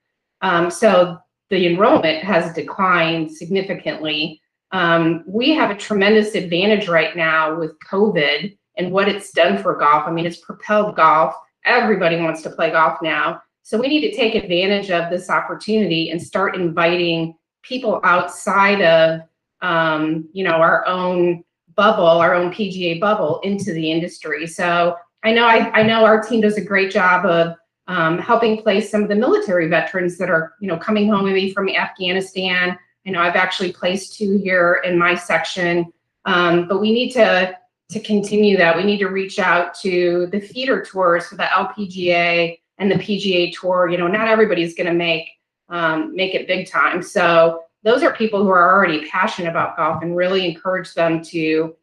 Um, 0.42 0.70
so 0.70 1.16
the 1.48 1.66
enrollment 1.66 2.22
has 2.22 2.52
declined 2.52 3.32
significantly. 3.32 4.42
Um, 4.72 5.24
we 5.26 5.54
have 5.54 5.70
a 5.70 5.74
tremendous 5.74 6.34
advantage 6.34 6.86
right 6.86 7.16
now 7.16 7.58
with 7.58 7.72
COVID 7.90 8.54
and 8.76 8.92
what 8.92 9.08
it's 9.08 9.30
done 9.30 9.62
for 9.62 9.74
golf. 9.74 10.06
I 10.06 10.10
mean, 10.10 10.26
it's 10.26 10.44
propelled 10.44 10.96
golf 10.96 11.34
everybody 11.64 12.20
wants 12.20 12.42
to 12.42 12.50
play 12.50 12.72
golf 12.72 12.98
now. 13.00 13.40
So 13.62 13.78
we 13.78 13.88
need 13.88 14.02
to 14.02 14.14
take 14.14 14.34
advantage 14.34 14.90
of 14.90 15.08
this 15.08 15.30
opportunity 15.30 16.10
and 16.10 16.20
start 16.20 16.56
inviting 16.56 17.38
people 17.62 18.02
outside 18.04 18.82
of, 18.82 19.20
um, 19.62 20.28
you 20.34 20.44
know, 20.44 20.56
our 20.56 20.86
own 20.86 21.42
bubble, 21.78 22.04
our 22.04 22.34
own 22.34 22.52
PGA 22.52 23.00
bubble 23.00 23.38
into 23.44 23.72
the 23.72 23.90
industry. 23.90 24.48
So 24.48 24.96
I 25.22 25.32
know 25.32 25.46
I, 25.46 25.70
I 25.70 25.82
know 25.84 26.04
our 26.04 26.20
team 26.20 26.40
does 26.40 26.56
a 26.56 26.60
great 26.60 26.90
job 26.90 27.24
of 27.24 27.54
um, 27.86 28.18
helping 28.18 28.60
place 28.60 28.90
some 28.90 29.02
of 29.04 29.08
the 29.08 29.14
military 29.14 29.68
veterans 29.68 30.18
that 30.18 30.28
are, 30.28 30.54
you 30.60 30.66
know, 30.66 30.76
coming 30.76 31.08
home 31.08 31.24
maybe 31.24 31.52
from 31.52 31.68
Afghanistan. 31.68 32.76
I 33.06 33.10
know 33.10 33.20
I've 33.20 33.36
actually 33.36 33.72
placed 33.72 34.16
two 34.18 34.38
here 34.38 34.82
in 34.84 34.98
my 34.98 35.14
section, 35.14 35.90
um, 36.24 36.66
but 36.66 36.80
we 36.80 36.92
need 36.92 37.12
to 37.12 37.56
to 37.90 38.00
continue 38.00 38.54
that, 38.58 38.76
we 38.76 38.82
need 38.82 38.98
to 38.98 39.08
reach 39.08 39.38
out 39.38 39.72
to 39.72 40.28
the 40.30 40.40
feeder 40.40 40.84
tours 40.84 41.26
for 41.26 41.36
the 41.36 41.44
LPGA 41.44 42.58
and 42.76 42.90
the 42.90 42.96
PGA 42.96 43.50
Tour. 43.58 43.88
You 43.88 43.96
know, 43.96 44.08
not 44.08 44.28
everybody's 44.28 44.74
going 44.74 44.88
to 44.88 44.92
make 44.92 45.30
um, 45.70 46.14
make 46.14 46.34
it 46.34 46.46
big 46.46 46.68
time. 46.68 47.02
So 47.02 47.62
those 47.82 48.02
are 48.02 48.12
people 48.12 48.42
who 48.42 48.50
are 48.50 48.74
already 48.74 49.06
passionate 49.08 49.50
about 49.50 49.76
golf, 49.76 50.02
and 50.02 50.16
really 50.16 50.46
encourage 50.46 50.94
them 50.94 51.22
to 51.24 51.74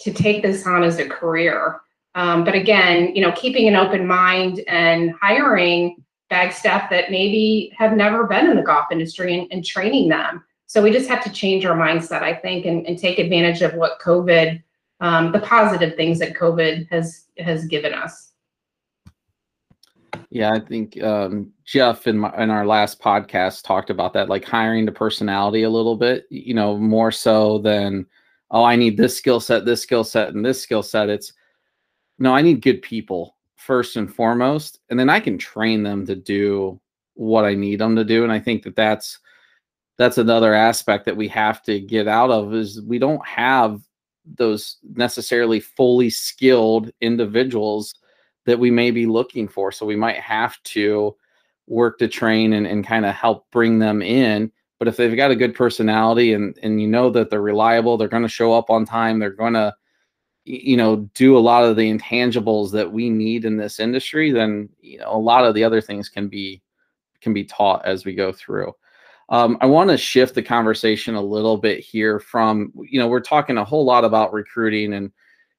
to 0.00 0.12
take 0.12 0.42
this 0.42 0.66
on 0.66 0.84
as 0.84 0.98
a 0.98 1.08
career. 1.08 1.80
Um, 2.14 2.44
but 2.44 2.54
again, 2.54 3.14
you 3.14 3.22
know, 3.22 3.32
keeping 3.32 3.68
an 3.68 3.76
open 3.76 4.06
mind 4.06 4.60
and 4.68 5.12
hiring 5.20 6.04
bag 6.30 6.52
staff 6.52 6.90
that 6.90 7.10
maybe 7.10 7.72
have 7.76 7.96
never 7.96 8.24
been 8.24 8.48
in 8.48 8.56
the 8.56 8.62
golf 8.62 8.86
industry 8.92 9.38
and, 9.38 9.50
and 9.50 9.64
training 9.64 10.08
them. 10.08 10.44
So 10.66 10.82
we 10.82 10.90
just 10.90 11.08
have 11.08 11.24
to 11.24 11.32
change 11.32 11.64
our 11.64 11.76
mindset, 11.76 12.22
I 12.22 12.34
think, 12.34 12.66
and, 12.66 12.86
and 12.86 12.98
take 12.98 13.18
advantage 13.18 13.62
of 13.62 13.74
what 13.74 14.00
COVID 14.00 14.62
um, 15.00 15.32
the 15.32 15.40
positive 15.40 15.94
things 15.96 16.18
that 16.18 16.34
COVID 16.34 16.88
has 16.90 17.26
has 17.38 17.66
given 17.66 17.94
us. 17.94 18.27
Yeah, 20.30 20.52
I 20.52 20.60
think 20.60 21.02
um, 21.02 21.52
Jeff 21.64 22.06
in 22.06 22.18
my, 22.18 22.34
in 22.42 22.50
our 22.50 22.66
last 22.66 23.00
podcast 23.00 23.62
talked 23.64 23.88
about 23.88 24.12
that, 24.12 24.28
like 24.28 24.44
hiring 24.44 24.84
the 24.84 24.92
personality 24.92 25.62
a 25.62 25.70
little 25.70 25.96
bit. 25.96 26.26
You 26.30 26.54
know, 26.54 26.76
more 26.76 27.10
so 27.10 27.58
than 27.58 28.06
oh, 28.50 28.62
I 28.64 28.76
need 28.76 28.96
this 28.96 29.16
skill 29.16 29.40
set, 29.40 29.64
this 29.64 29.82
skill 29.82 30.04
set, 30.04 30.34
and 30.34 30.44
this 30.44 30.60
skill 30.60 30.82
set. 30.82 31.08
It's 31.08 31.32
no, 32.18 32.34
I 32.34 32.42
need 32.42 32.60
good 32.62 32.82
people 32.82 33.36
first 33.56 33.96
and 33.96 34.12
foremost, 34.14 34.80
and 34.90 34.98
then 35.00 35.08
I 35.08 35.20
can 35.20 35.38
train 35.38 35.82
them 35.82 36.04
to 36.06 36.14
do 36.14 36.78
what 37.14 37.44
I 37.44 37.54
need 37.54 37.80
them 37.80 37.96
to 37.96 38.04
do. 38.04 38.22
And 38.22 38.32
I 38.32 38.38
think 38.38 38.62
that 38.64 38.76
that's 38.76 39.18
that's 39.96 40.18
another 40.18 40.54
aspect 40.54 41.06
that 41.06 41.16
we 41.16 41.28
have 41.28 41.62
to 41.64 41.80
get 41.80 42.06
out 42.06 42.30
of 42.30 42.54
is 42.54 42.82
we 42.82 42.98
don't 42.98 43.26
have 43.26 43.80
those 44.36 44.76
necessarily 44.94 45.58
fully 45.58 46.10
skilled 46.10 46.90
individuals 47.00 47.94
that 48.48 48.58
we 48.58 48.70
may 48.70 48.90
be 48.90 49.04
looking 49.04 49.46
for. 49.46 49.70
So 49.70 49.84
we 49.84 49.94
might 49.94 50.16
have 50.16 50.60
to 50.62 51.14
work 51.66 51.98
to 51.98 52.08
train 52.08 52.54
and, 52.54 52.66
and 52.66 52.86
kind 52.86 53.04
of 53.04 53.14
help 53.14 53.46
bring 53.50 53.78
them 53.78 54.00
in. 54.00 54.50
But 54.78 54.88
if 54.88 54.96
they've 54.96 55.14
got 55.14 55.30
a 55.30 55.36
good 55.36 55.54
personality 55.54 56.32
and 56.32 56.58
and 56.62 56.80
you 56.80 56.88
know 56.88 57.10
that 57.10 57.28
they're 57.28 57.42
reliable, 57.42 57.98
they're 57.98 58.08
going 58.08 58.22
to 58.22 58.28
show 58.28 58.54
up 58.54 58.70
on 58.70 58.86
time, 58.86 59.18
they're 59.18 59.30
going 59.30 59.52
to 59.52 59.74
you 60.44 60.78
know 60.78 61.10
do 61.12 61.36
a 61.36 61.40
lot 61.40 61.62
of 61.62 61.76
the 61.76 61.92
intangibles 61.92 62.72
that 62.72 62.90
we 62.90 63.10
need 63.10 63.44
in 63.44 63.58
this 63.58 63.80
industry, 63.80 64.30
then 64.30 64.70
you 64.80 64.98
know 64.98 65.12
a 65.12 65.18
lot 65.18 65.44
of 65.44 65.54
the 65.54 65.62
other 65.62 65.82
things 65.82 66.08
can 66.08 66.28
be 66.28 66.62
can 67.20 67.34
be 67.34 67.44
taught 67.44 67.84
as 67.84 68.06
we 68.06 68.14
go 68.14 68.32
through. 68.32 68.72
Um, 69.28 69.58
I 69.60 69.66
want 69.66 69.90
to 69.90 69.98
shift 69.98 70.34
the 70.34 70.42
conversation 70.42 71.16
a 71.16 71.20
little 71.20 71.58
bit 71.58 71.80
here 71.80 72.18
from 72.18 72.72
you 72.80 72.98
know 72.98 73.08
we're 73.08 73.20
talking 73.20 73.58
a 73.58 73.64
whole 73.64 73.84
lot 73.84 74.06
about 74.06 74.32
recruiting 74.32 74.94
and 74.94 75.12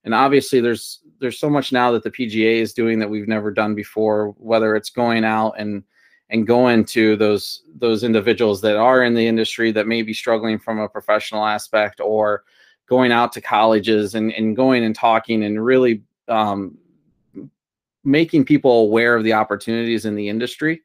and 0.06 0.16
obviously 0.16 0.60
there's 0.60 1.02
there's 1.20 1.40
so 1.40 1.50
much 1.50 1.72
now 1.72 1.92
that 1.92 2.04
the 2.04 2.12
PGA 2.12 2.56
is 2.56 2.74
doing 2.74 3.00
that 3.00 3.10
we've 3.10 3.28
never 3.28 3.52
done 3.52 3.76
before 3.76 4.30
whether 4.38 4.76
it's 4.76 4.90
going 4.90 5.24
out 5.24 5.54
and 5.58 5.84
and 6.30 6.46
going 6.46 6.86
to 6.86 7.16
those 7.16 7.64
those 7.76 8.04
individuals 8.04 8.62
that 8.62 8.78
are 8.78 9.04
in 9.04 9.14
the 9.14 9.26
industry 9.26 9.72
that 9.72 9.88
may 9.88 10.02
be 10.02 10.14
struggling 10.14 10.60
from 10.60 10.80
a 10.80 10.90
professional 10.90 11.46
aspect 11.46 12.00
or 12.00 12.44
going 12.88 13.12
out 13.12 13.32
to 13.32 13.42
colleges 13.42 14.16
and, 14.16 14.32
and 14.34 14.56
going 14.56 14.84
and 14.84 14.96
talking 14.96 15.44
and 15.44 15.64
really 15.64 16.04
um, 16.28 16.78
making 18.04 18.44
people 18.44 18.82
aware 18.82 19.16
of 19.16 19.24
the 19.24 19.34
opportunities 19.34 20.06
in 20.06 20.16
the 20.16 20.28
industry 20.28 20.82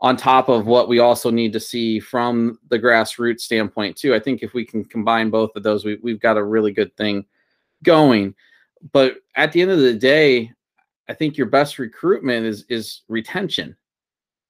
on 0.00 0.16
top 0.16 0.48
of 0.48 0.66
what 0.66 0.88
we 0.88 1.00
also 1.00 1.30
need 1.30 1.52
to 1.52 1.58
see 1.58 1.98
from 1.98 2.58
the 2.68 2.78
grassroots 2.78 3.40
standpoint 3.40 3.96
too. 3.96 4.14
I 4.14 4.20
think 4.20 4.42
if 4.42 4.54
we 4.54 4.64
can 4.64 4.84
combine 4.84 5.30
both 5.30 5.50
of 5.56 5.62
those 5.62 5.84
we, 5.84 5.98
we've 6.02 6.20
got 6.20 6.36
a 6.36 6.44
really 6.44 6.72
good 6.72 6.94
thing 6.96 7.24
going 7.82 8.34
but 8.92 9.16
at 9.36 9.52
the 9.52 9.60
end 9.60 9.70
of 9.70 9.78
the 9.78 9.94
day 9.94 10.50
i 11.08 11.14
think 11.14 11.36
your 11.36 11.46
best 11.46 11.78
recruitment 11.78 12.46
is 12.46 12.64
is 12.68 13.02
retention 13.08 13.76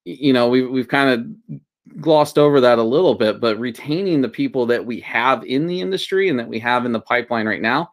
you 0.05 0.33
know 0.33 0.49
we, 0.49 0.67
we've 0.67 0.89
kind 0.89 1.11
of 1.11 1.61
glossed 2.01 2.39
over 2.39 2.61
that 2.61 2.79
a 2.79 2.83
little 2.83 3.15
bit 3.15 3.41
but 3.41 3.59
retaining 3.59 4.21
the 4.21 4.29
people 4.29 4.67
that 4.67 4.85
we 4.85 5.01
have 5.01 5.45
in 5.45 5.67
the 5.67 5.81
industry 5.81 6.29
and 6.29 6.39
that 6.39 6.49
we 6.49 6.59
have 6.59 6.85
in 6.85 6.93
the 6.93 7.01
pipeline 7.01 7.47
right 7.47 7.63
now 7.63 7.91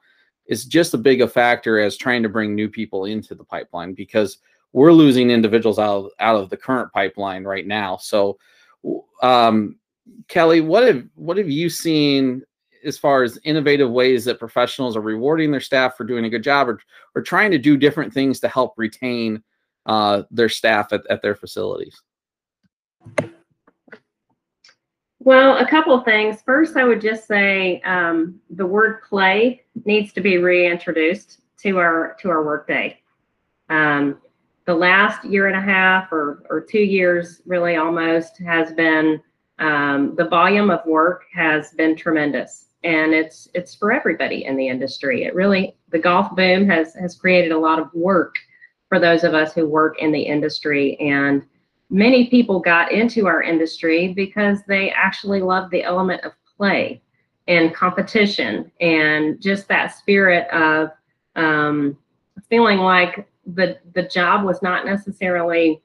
is 0.47 0.65
just 0.65 0.93
as 0.93 1.01
big 1.01 1.21
a 1.21 1.27
factor 1.27 1.79
as 1.79 1.97
trying 1.97 2.21
to 2.23 2.29
bring 2.29 2.53
new 2.53 2.69
people 2.69 3.05
into 3.05 3.35
the 3.35 3.43
pipeline 3.43 3.93
because 3.93 4.37
we're 4.73 4.91
losing 4.91 5.31
individuals 5.31 5.79
out 5.79 6.05
of, 6.05 6.11
out 6.19 6.35
of 6.35 6.49
the 6.49 6.57
current 6.57 6.91
pipeline 6.91 7.45
right 7.45 7.65
now. 7.65 7.97
So, 7.97 8.37
um, 9.23 9.77
Kelly, 10.27 10.61
what 10.61 10.85
have 10.85 11.05
what 11.15 11.37
have 11.37 11.49
you 11.49 11.69
seen 11.69 12.43
as 12.85 12.97
far 12.97 13.23
as 13.23 13.39
innovative 13.43 13.89
ways 13.89 14.25
that 14.25 14.39
professionals 14.39 14.95
are 14.95 15.01
rewarding 15.01 15.51
their 15.51 15.59
staff 15.59 15.97
for 15.97 16.03
doing 16.03 16.25
a 16.25 16.29
good 16.29 16.43
job 16.43 16.69
or, 16.69 16.79
or 17.15 17.21
trying 17.21 17.51
to 17.51 17.57
do 17.57 17.77
different 17.77 18.13
things 18.13 18.39
to 18.39 18.47
help 18.47 18.73
retain 18.77 19.41
uh, 19.85 20.23
their 20.31 20.49
staff 20.49 20.93
at, 20.93 21.01
at 21.09 21.21
their 21.21 21.35
facilities? 21.35 22.01
Well, 25.19 25.57
a 25.57 25.67
couple 25.67 25.93
of 25.93 26.05
things. 26.05 26.41
First, 26.43 26.77
I 26.77 26.83
would 26.83 27.01
just 27.01 27.27
say 27.27 27.81
um, 27.81 28.39
the 28.51 28.65
word 28.65 29.01
play 29.01 29.63
needs 29.83 30.13
to 30.13 30.21
be 30.21 30.37
reintroduced 30.37 31.39
to 31.61 31.79
our 31.79 32.15
to 32.21 32.29
our 32.29 32.43
workday. 32.43 32.99
Um, 33.69 34.19
the 34.65 34.75
last 34.75 35.23
year 35.25 35.47
and 35.47 35.55
a 35.55 35.61
half 35.61 36.11
or, 36.11 36.43
or 36.49 36.61
two 36.61 36.79
years 36.79 37.41
really 37.45 37.75
almost 37.75 38.37
has 38.39 38.71
been 38.73 39.21
um, 39.59 40.15
the 40.15 40.27
volume 40.27 40.69
of 40.69 40.85
work 40.85 41.23
has 41.33 41.71
been 41.71 41.95
tremendous 41.95 42.65
and 42.85 43.13
it's 43.13 43.49
it's 43.53 43.75
for 43.75 43.91
everybody 43.91 44.45
in 44.45 44.55
the 44.55 44.67
industry 44.67 45.23
it 45.23 45.35
really 45.35 45.75
the 45.89 45.99
golf 45.99 46.33
boom 46.35 46.69
has 46.69 46.93
has 46.93 47.15
created 47.15 47.51
a 47.51 47.59
lot 47.59 47.79
of 47.79 47.93
work 47.93 48.35
for 48.87 48.99
those 48.99 49.23
of 49.23 49.33
us 49.33 49.53
who 49.53 49.67
work 49.67 49.99
in 49.99 50.11
the 50.11 50.21
industry 50.21 50.95
and 50.99 51.43
many 51.89 52.27
people 52.27 52.59
got 52.59 52.91
into 52.91 53.27
our 53.27 53.41
industry 53.41 54.13
because 54.13 54.59
they 54.67 54.91
actually 54.91 55.41
love 55.41 55.69
the 55.69 55.83
element 55.83 56.23
of 56.23 56.31
play 56.57 57.01
and 57.47 57.73
competition 57.73 58.71
and 58.81 59.41
just 59.41 59.67
that 59.67 59.95
spirit 59.95 60.47
of 60.49 60.89
um, 61.35 61.97
feeling 62.49 62.79
like 62.79 63.27
the 63.53 63.77
the 63.93 64.03
job 64.03 64.43
was 64.43 64.61
not 64.61 64.85
necessarily 64.85 65.81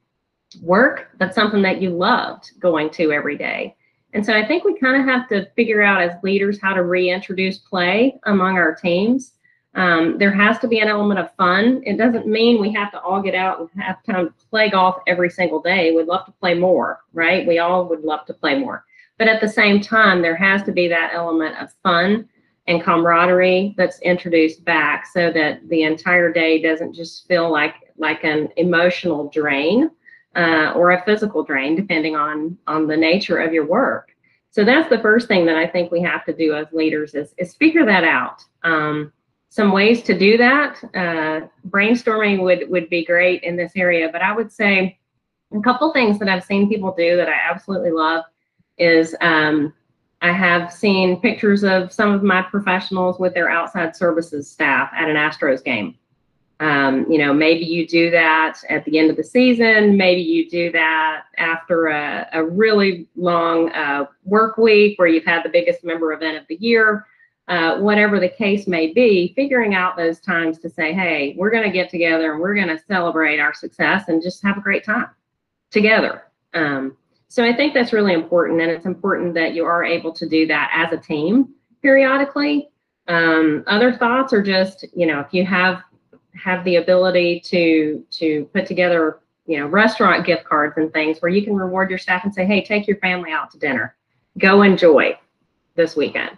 work, 0.63 1.09
but 1.19 1.35
something 1.35 1.63
that 1.63 1.81
you 1.81 1.91
loved 1.91 2.51
going 2.59 2.91
to 2.91 3.13
every 3.13 3.37
day. 3.37 3.77
And 4.13 4.25
so 4.25 4.35
I 4.35 4.47
think 4.47 4.65
we 4.65 4.79
kind 4.79 5.01
of 5.01 5.07
have 5.07 5.29
to 5.29 5.47
figure 5.57 5.83
out 5.83 6.03
as 6.03 6.23
leaders 6.23 6.61
how 6.61 6.75
to 6.75 6.83
reintroduce 6.83 7.59
play 7.59 8.19
among 8.25 8.57
our 8.57 8.75
teams. 8.75 9.35
Um, 9.77 10.19
there 10.19 10.33
has 10.33 10.59
to 10.61 10.69
be 10.69 10.81
an 10.81 10.89
element 10.89 11.21
of 11.21 11.35
fun. 11.37 11.81
It 11.87 11.97
doesn't 11.97 12.27
mean 12.27 12.61
we 12.61 12.73
have 12.73 12.91
to 12.91 13.01
all 13.01 13.23
get 13.23 13.37
out 13.37 13.61
and 13.61 13.69
have 13.83 14.03
time 14.03 14.27
to 14.29 14.35
play 14.51 14.69
golf 14.69 14.97
every 15.07 15.31
single 15.31 15.61
day. 15.61 15.93
We'd 15.93 16.09
love 16.09 16.27
to 16.27 16.33
play 16.33 16.55
more, 16.55 17.01
right? 17.13 17.47
We 17.47 17.61
all 17.61 17.87
would 17.89 18.01
love 18.01 18.27
to 18.27 18.35
play 18.35 18.59
more. 18.59 18.85
But 19.17 19.29
at 19.29 19.41
the 19.41 19.49
same 19.49 19.81
time, 19.81 20.23
there 20.23 20.35
has 20.35 20.65
to 20.65 20.73
be 20.73 20.89
that 20.89 21.13
element 21.15 21.57
of 21.59 21.73
fun 21.85 22.29
and 22.67 22.83
camaraderie 22.83 23.75
that's 23.77 24.01
introduced 24.01 24.65
back 24.65 25.07
so 25.07 25.31
that 25.33 25.69
the 25.69 25.83
entire 25.83 26.33
day 26.33 26.61
doesn't 26.61 26.95
just 26.95 27.27
feel 27.29 27.51
like 27.51 27.75
like 27.97 28.25
an 28.25 28.49
emotional 28.57 29.29
drain 29.29 29.91
uh, 30.37 30.73
or 30.77 30.93
a 30.93 31.05
physical 31.05 31.43
drain 31.43 31.75
depending 31.75 32.17
on 32.17 32.57
on 32.67 32.87
the 32.87 32.97
nature 32.97 33.39
of 33.39 33.53
your 33.53 33.67
work 33.67 34.11
so 34.51 34.65
that's 34.65 34.89
the 34.89 34.99
first 34.99 35.29
thing 35.29 35.45
that 35.47 35.57
i 35.57 35.67
think 35.67 35.91
we 35.91 36.01
have 36.01 36.25
to 36.25 36.33
do 36.33 36.55
as 36.55 36.67
leaders 36.73 37.15
is, 37.15 37.35
is 37.39 37.55
figure 37.55 37.85
that 37.85 38.05
out 38.05 38.43
um, 38.63 39.13
some 39.49 39.73
ways 39.73 40.03
to 40.03 40.17
do 40.17 40.37
that 40.37 40.77
uh, 40.95 41.47
brainstorming 41.69 42.41
would 42.43 42.69
would 42.71 42.89
be 42.89 43.05
great 43.05 43.43
in 43.43 43.57
this 43.57 43.73
area 43.77 44.09
but 44.13 44.23
i 44.23 44.33
would 44.35 44.53
say 44.53 44.99
a 45.57 45.61
couple 45.61 45.93
things 45.93 46.19
that 46.19 46.29
i've 46.29 46.45
seen 46.45 46.69
people 46.69 46.95
do 46.97 47.17
that 47.17 47.29
i 47.29 47.37
absolutely 47.51 47.91
love 47.91 48.25
is 48.79 49.15
um, 49.21 49.73
I 50.23 50.33
have 50.33 50.73
seen 50.73 51.21
pictures 51.21 51.65
of 51.65 51.93
some 51.93 52.13
of 52.13 52.23
my 52.23 52.43
professionals 52.43 53.19
with 53.19 53.33
their 53.33 53.49
outside 53.49 53.97
services 53.97 54.51
staff 54.51 54.91
at 54.95 55.09
an 55.09 55.17
Astros 55.17 55.65
game. 55.65 55.97
Um, 56.61 57.11
you 57.11 57.17
know, 57.17 57.33
maybe 57.33 57.65
you 57.65 57.87
do 57.87 58.11
that 58.11 58.59
at 58.69 58.85
the 58.85 58.99
end 58.99 59.11
of 59.11 59.17
the 59.17 59.25
season. 59.25 59.97
Maybe 59.97 60.21
you 60.21 60.49
do 60.49 60.71
that 60.73 61.25
after 61.39 61.89
a, 61.89 62.29
a 62.35 62.45
really 62.45 63.09
long 63.17 63.71
uh, 63.73 64.05
work 64.25 64.59
week 64.59 64.99
where 64.99 65.09
you've 65.09 65.25
had 65.25 65.43
the 65.43 65.49
biggest 65.49 65.85
member 65.85 66.13
event 66.13 66.37
of 66.37 66.47
the 66.49 66.57
year. 66.57 67.07
Uh, 67.49 67.79
whatever 67.79 68.21
the 68.21 68.29
case 68.29 68.69
may 68.69 68.93
be, 68.93 69.33
figuring 69.35 69.75
out 69.75 69.97
those 69.97 70.21
times 70.21 70.59
to 70.61 70.71
say, 70.71 70.93
hey, 70.93 71.35
we're 71.37 71.51
going 71.51 71.65
to 71.65 71.71
get 71.71 71.91
together 71.91 72.33
and 72.33 72.41
we're 72.41 72.55
going 72.55 72.69
to 72.69 72.79
celebrate 72.87 73.41
our 73.41 73.53
success 73.53 74.05
and 74.07 74.23
just 74.23 74.41
have 74.41 74.57
a 74.57 74.61
great 74.61 74.85
time 74.85 75.09
together. 75.71 76.25
Um, 76.55 76.97
so 77.27 77.43
I 77.43 77.53
think 77.53 77.75
that's 77.75 77.93
really 77.93 78.13
important, 78.13 78.61
and 78.61 78.71
it's 78.71 78.87
important 78.87 79.35
that 79.35 79.55
you 79.55 79.65
are 79.65 79.83
able 79.83 80.13
to 80.13 80.29
do 80.29 80.47
that 80.47 80.71
as 80.75 80.93
a 80.93 80.97
team 81.03 81.55
periodically. 81.83 82.69
Um, 83.09 83.65
other 83.67 83.97
thoughts 83.97 84.33
are 84.33 84.43
just, 84.43 84.85
you 84.95 85.07
know, 85.07 85.19
if 85.19 85.33
you 85.33 85.45
have 85.45 85.83
have 86.35 86.65
the 86.65 86.77
ability 86.77 87.41
to 87.41 88.05
to 88.11 88.45
put 88.53 88.67
together, 88.67 89.21
you 89.47 89.59
know, 89.59 89.67
restaurant 89.67 90.27
gift 90.27 90.45
cards 90.45 90.75
and 90.77 90.93
things 90.93 91.21
where 91.21 91.31
you 91.31 91.43
can 91.43 91.55
reward 91.55 91.91
your 91.91 91.99
staff 91.99 92.25
and 92.25 92.35
say, 92.35 92.45
hey, 92.45 92.63
take 92.63 92.87
your 92.87 92.99
family 92.99 93.33
out 93.33 93.51
to 93.51 93.59
dinner, 93.59 93.97
go 94.39 94.63
enjoy 94.63 95.19
this 95.75 95.97
weekend. 95.97 96.37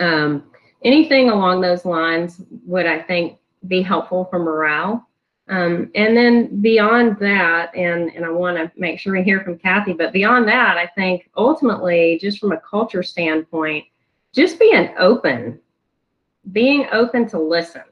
Um, 0.00 0.44
anything 0.84 1.30
along 1.30 1.60
those 1.60 1.84
lines 1.84 2.42
would 2.66 2.86
I 2.86 3.00
think 3.00 3.38
be 3.66 3.82
helpful 3.82 4.26
for 4.30 4.38
morale. 4.38 5.08
Um, 5.48 5.90
and 5.94 6.14
then 6.14 6.60
beyond 6.60 7.18
that, 7.20 7.74
and, 7.74 8.10
and 8.10 8.24
I 8.24 8.28
want 8.28 8.58
to 8.58 8.70
make 8.78 9.00
sure 9.00 9.14
we 9.14 9.22
hear 9.22 9.40
from 9.40 9.58
Kathy, 9.58 9.94
but 9.94 10.12
beyond 10.12 10.46
that, 10.48 10.76
I 10.76 10.86
think 10.88 11.30
ultimately, 11.38 12.18
just 12.20 12.38
from 12.38 12.52
a 12.52 12.60
culture 12.60 13.02
standpoint, 13.02 13.86
just 14.34 14.58
being 14.58 14.94
open, 14.98 15.58
being 16.52 16.86
open 16.92 17.26
to 17.30 17.38
listen, 17.38 17.82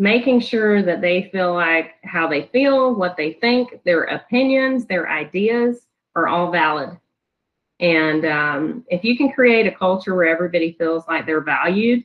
making 0.00 0.40
sure 0.40 0.82
that 0.82 1.02
they 1.02 1.28
feel 1.30 1.52
like 1.52 1.96
how 2.04 2.26
they 2.26 2.46
feel, 2.46 2.94
what 2.94 3.18
they 3.18 3.34
think, 3.34 3.78
their 3.84 4.04
opinions, 4.04 4.86
their 4.86 5.10
ideas 5.10 5.86
are 6.16 6.26
all 6.26 6.50
valid. 6.50 6.98
And 7.80 8.24
um, 8.24 8.84
if 8.88 9.04
you 9.04 9.14
can 9.14 9.30
create 9.30 9.66
a 9.66 9.70
culture 9.70 10.14
where 10.14 10.26
everybody 10.26 10.72
feels 10.78 11.06
like 11.06 11.26
they're 11.26 11.42
valued 11.42 12.02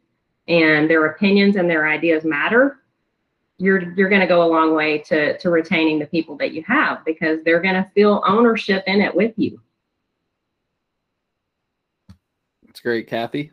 and 0.50 0.90
their 0.90 1.06
opinions 1.06 1.56
and 1.56 1.70
their 1.70 1.88
ideas 1.88 2.26
matter, 2.26 2.82
you're 3.58 3.94
you're 3.94 4.10
going 4.10 4.20
to 4.20 4.28
go 4.28 4.44
a 4.44 4.52
long 4.52 4.76
way 4.76 4.98
to 4.98 5.38
to 5.38 5.50
retaining 5.50 5.98
the 5.98 6.06
people 6.08 6.36
that 6.36 6.52
you 6.52 6.62
have 6.68 7.06
because 7.06 7.42
they're 7.44 7.62
going 7.62 7.82
to 7.82 7.90
feel 7.96 8.22
ownership 8.28 8.84
in 8.88 9.00
it 9.00 9.16
with 9.16 9.32
you. 9.38 9.62
That's 12.66 12.82
great, 12.82 13.08
Kathy. 13.08 13.52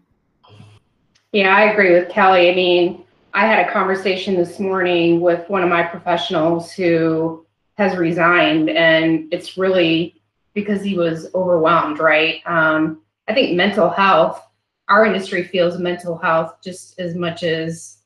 Yeah, 1.30 1.54
I 1.54 1.70
agree 1.70 1.92
with 1.92 2.08
Kelly. 2.08 2.50
I 2.50 2.54
mean, 2.56 3.04
I 3.34 3.46
had 3.46 3.66
a 3.66 3.72
conversation 3.72 4.34
this 4.34 4.60
morning 4.60 5.20
with 5.20 5.48
one 5.48 5.62
of 5.62 5.68
my 5.68 5.82
professionals 5.82 6.72
who 6.72 7.46
has 7.78 7.96
resigned, 7.96 8.68
and 8.68 9.32
it's 9.32 9.56
really 9.56 10.20
because 10.52 10.82
he 10.82 10.98
was 10.98 11.28
overwhelmed, 11.34 11.98
right? 11.98 12.42
Um, 12.44 13.00
I 13.28 13.34
think 13.34 13.56
mental 13.56 13.88
health, 13.88 14.42
our 14.88 15.06
industry 15.06 15.44
feels 15.44 15.78
mental 15.78 16.18
health 16.18 16.56
just 16.62 17.00
as 17.00 17.14
much 17.14 17.42
as 17.42 17.98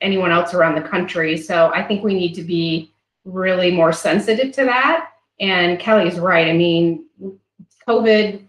anyone 0.00 0.30
else 0.30 0.54
around 0.54 0.76
the 0.76 0.88
country. 0.88 1.36
So 1.36 1.72
I 1.74 1.82
think 1.82 2.04
we 2.04 2.14
need 2.14 2.34
to 2.34 2.42
be 2.42 2.92
really 3.24 3.72
more 3.72 3.92
sensitive 3.92 4.52
to 4.52 4.64
that. 4.64 5.10
And 5.40 5.80
Kelly's 5.80 6.20
right. 6.20 6.46
I 6.46 6.52
mean, 6.52 7.06
COVID 7.88 8.44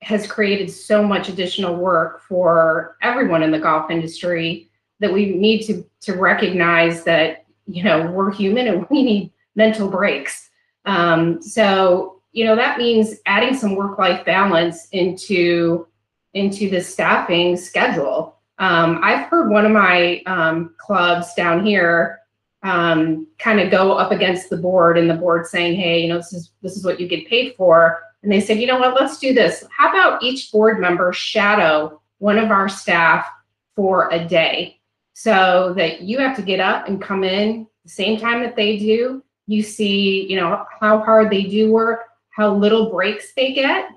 has 0.00 0.26
created 0.26 0.70
so 0.70 1.02
much 1.02 1.28
additional 1.28 1.76
work 1.76 2.22
for 2.22 2.96
everyone 3.02 3.42
in 3.42 3.50
the 3.50 3.58
golf 3.58 3.90
industry 3.90 4.67
that 5.00 5.12
we 5.12 5.34
need 5.34 5.62
to 5.66 5.84
to 6.02 6.14
recognize 6.14 7.04
that 7.04 7.44
you 7.66 7.82
know 7.82 8.10
we're 8.10 8.32
human 8.32 8.68
and 8.68 8.86
we 8.90 9.02
need 9.02 9.32
mental 9.54 9.88
breaks. 9.88 10.50
Um, 10.84 11.42
so 11.42 12.22
you 12.32 12.44
know 12.44 12.56
that 12.56 12.78
means 12.78 13.16
adding 13.26 13.56
some 13.56 13.74
work 13.74 13.98
life 13.98 14.24
balance 14.24 14.88
into 14.92 15.86
into 16.34 16.68
the 16.68 16.80
staffing 16.80 17.56
schedule 17.56 18.38
um, 18.58 19.00
I've 19.02 19.26
heard 19.26 19.50
one 19.50 19.64
of 19.64 19.72
my 19.72 20.22
um, 20.26 20.74
clubs 20.78 21.32
down 21.34 21.64
here 21.64 22.20
um, 22.64 23.28
kind 23.38 23.60
of 23.60 23.70
go 23.70 23.92
up 23.92 24.10
against 24.10 24.50
the 24.50 24.56
board 24.56 24.98
and 24.98 25.08
the 25.08 25.14
board 25.14 25.46
saying, 25.46 25.76
hey, 25.76 26.02
you 26.02 26.08
know, 26.08 26.16
this 26.16 26.32
is 26.32 26.50
this 26.60 26.76
is 26.76 26.84
what 26.84 26.98
you 26.98 27.06
get 27.06 27.28
paid 27.28 27.54
for. 27.56 28.02
And 28.22 28.32
they 28.32 28.40
said, 28.40 28.58
you 28.58 28.66
know 28.66 28.78
what, 28.78 29.00
let's 29.00 29.18
do 29.18 29.32
this. 29.32 29.64
How 29.70 29.90
about 29.90 30.22
each 30.22 30.50
board 30.50 30.80
member 30.80 31.12
shadow 31.12 32.00
one 32.18 32.36
of 32.36 32.50
our 32.50 32.68
staff 32.68 33.28
for 33.76 34.10
a 34.10 34.24
day 34.24 34.77
so 35.20 35.74
that 35.76 36.02
you 36.02 36.16
have 36.18 36.36
to 36.36 36.42
get 36.42 36.60
up 36.60 36.86
and 36.86 37.02
come 37.02 37.24
in 37.24 37.66
the 37.82 37.90
same 37.90 38.20
time 38.20 38.40
that 38.40 38.54
they 38.54 38.78
do. 38.78 39.20
You 39.48 39.64
see, 39.64 40.30
you 40.30 40.36
know, 40.36 40.64
how 40.80 41.00
hard 41.00 41.28
they 41.28 41.42
do 41.42 41.72
work, 41.72 42.02
how 42.30 42.54
little 42.54 42.88
breaks 42.88 43.32
they 43.34 43.52
get. 43.52 43.88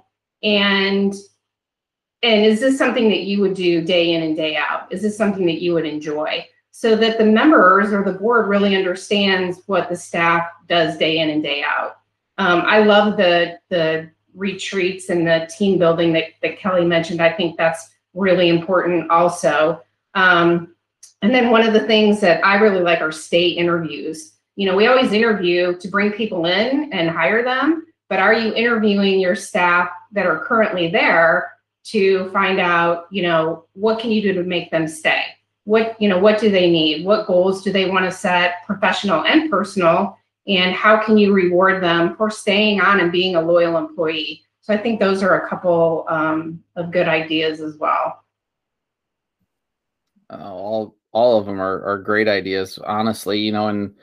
And 0.42 1.14
and 2.24 2.46
is 2.46 2.60
this 2.60 2.76
something 2.76 3.08
that 3.10 3.22
you 3.22 3.40
would 3.42 3.54
do 3.54 3.84
day 3.84 4.16
in 4.16 4.24
and 4.24 4.36
day 4.36 4.56
out? 4.56 4.92
Is 4.92 5.04
this 5.04 5.16
something 5.16 5.46
that 5.46 5.62
you 5.62 5.76
would 5.76 5.86
enjoy? 5.86 6.48
So 6.72 6.96
that 6.96 7.20
the 7.20 7.26
members 7.26 7.94
or 7.94 8.04
the 8.04 8.18
board 8.18 8.48
really 8.48 8.76
understands 8.76 9.62
what 9.68 9.90
the 9.90 9.96
staff 9.96 10.48
does 10.68 10.98
day 10.98 11.20
in 11.20 11.30
and 11.30 11.44
day 11.44 11.62
out. 11.62 11.98
Um, 12.40 12.64
I 12.66 12.80
love 12.80 13.18
the 13.18 13.60
the 13.70 14.10
retreats 14.34 15.10
and 15.10 15.28
the 15.28 15.48
team 15.56 15.78
building 15.78 16.14
that, 16.14 16.30
that 16.42 16.58
Kelly 16.58 16.86
mentioned. 16.86 17.22
I 17.22 17.32
think 17.32 17.58
that's 17.58 17.92
really 18.16 18.50
important 18.50 19.12
also. 19.12 19.84
Um, 20.16 20.74
and 21.22 21.34
then 21.34 21.52
one 21.52 21.66
of 21.66 21.74
the 21.74 21.88
things 21.88 22.20
that 22.22 22.44
I 22.46 22.56
really 22.56 22.82
like 22.82 23.02
are 23.02 23.12
stay 23.12 23.48
interviews. 23.48 24.34
You 24.56 24.68
know, 24.68 24.76
we 24.76 24.88
always 24.88 25.14
interview 25.14 25.78
to 25.78 25.88
bring 25.88 26.12
people 26.12 26.46
in 26.46 26.92
and 26.92 27.10
hire 27.10 27.44
them, 27.44 27.86
but 28.10 28.20
are 28.20 28.34
you 28.34 28.54
interviewing 28.54 29.20
your 29.20 29.36
staff 29.36 29.90
that 30.12 30.26
are 30.26 30.46
currently 30.46 30.90
there 30.90 31.54
to 31.84 32.30
find 32.32 32.60
out, 32.60 33.06
you 33.12 33.24
know, 33.24 33.66
what 33.74 34.00
can 34.00 34.12
you 34.12 34.22
do 34.22 34.34
to 34.34 34.44
make 34.44 34.72
them 34.72 34.88
stay? 34.88 35.24
What, 35.64 36.00
you 36.02 36.10
know, 36.10 36.20
what 36.20 36.40
do 36.40 36.50
they 36.50 36.70
need? 36.70 37.06
What 37.06 37.28
goals 37.28 37.64
do 37.64 37.72
they 37.72 37.90
want 37.90 38.06
to 38.06 38.12
set, 38.12 38.66
professional 38.66 39.24
and 39.26 39.50
personal? 39.50 40.18
And 40.48 40.74
how 40.74 40.98
can 41.04 41.18
you 41.18 41.34
reward 41.34 41.84
them 41.84 42.16
for 42.16 42.30
staying 42.30 42.82
on 42.82 43.00
and 43.00 43.12
being 43.12 43.36
a 43.36 43.42
loyal 43.42 43.78
employee? 43.78 44.44
So 44.62 44.74
I 44.74 44.78
think 44.78 45.00
those 45.00 45.24
are 45.24 45.42
a 45.42 45.50
couple 45.50 46.06
um, 46.08 46.64
of 46.76 46.92
good 46.92 47.08
ideas 47.08 47.62
as 47.62 47.78
well. 47.78 48.21
Uh, 50.32 50.54
all 50.54 50.96
all 51.12 51.38
of 51.38 51.46
them 51.46 51.60
are, 51.60 51.84
are 51.84 51.98
great 51.98 52.28
ideas, 52.28 52.80
honestly. 52.86 53.40
You 53.40 53.52
know, 53.52 53.68
and 53.68 53.94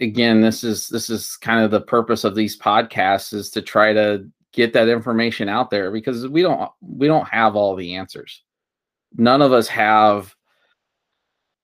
again, 0.00 0.40
this 0.40 0.64
is 0.64 0.88
this 0.88 1.10
is 1.10 1.36
kind 1.36 1.64
of 1.64 1.70
the 1.70 1.80
purpose 1.80 2.24
of 2.24 2.34
these 2.34 2.58
podcasts 2.58 3.34
is 3.34 3.50
to 3.50 3.62
try 3.62 3.92
to 3.92 4.28
get 4.52 4.72
that 4.74 4.88
information 4.88 5.48
out 5.48 5.70
there 5.70 5.90
because 5.90 6.28
we 6.28 6.42
don't 6.42 6.70
we 6.80 7.06
don't 7.06 7.28
have 7.28 7.56
all 7.56 7.74
the 7.74 7.96
answers. 7.96 8.42
None 9.16 9.42
of 9.42 9.52
us 9.52 9.68
have 9.68 10.34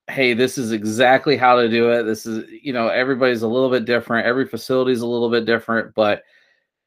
hey, 0.08 0.32
this 0.32 0.56
is 0.58 0.72
exactly 0.72 1.36
how 1.36 1.60
to 1.60 1.68
do 1.68 1.90
it. 1.90 2.04
This 2.04 2.24
is, 2.24 2.50
you 2.62 2.72
know, 2.72 2.88
everybody's 2.88 3.42
a 3.42 3.48
little 3.48 3.70
bit 3.70 3.84
different. 3.84 4.26
Every 4.26 4.46
facility 4.46 4.92
is 4.92 5.02
a 5.02 5.06
little 5.06 5.30
bit 5.30 5.44
different, 5.44 5.94
but 5.94 6.22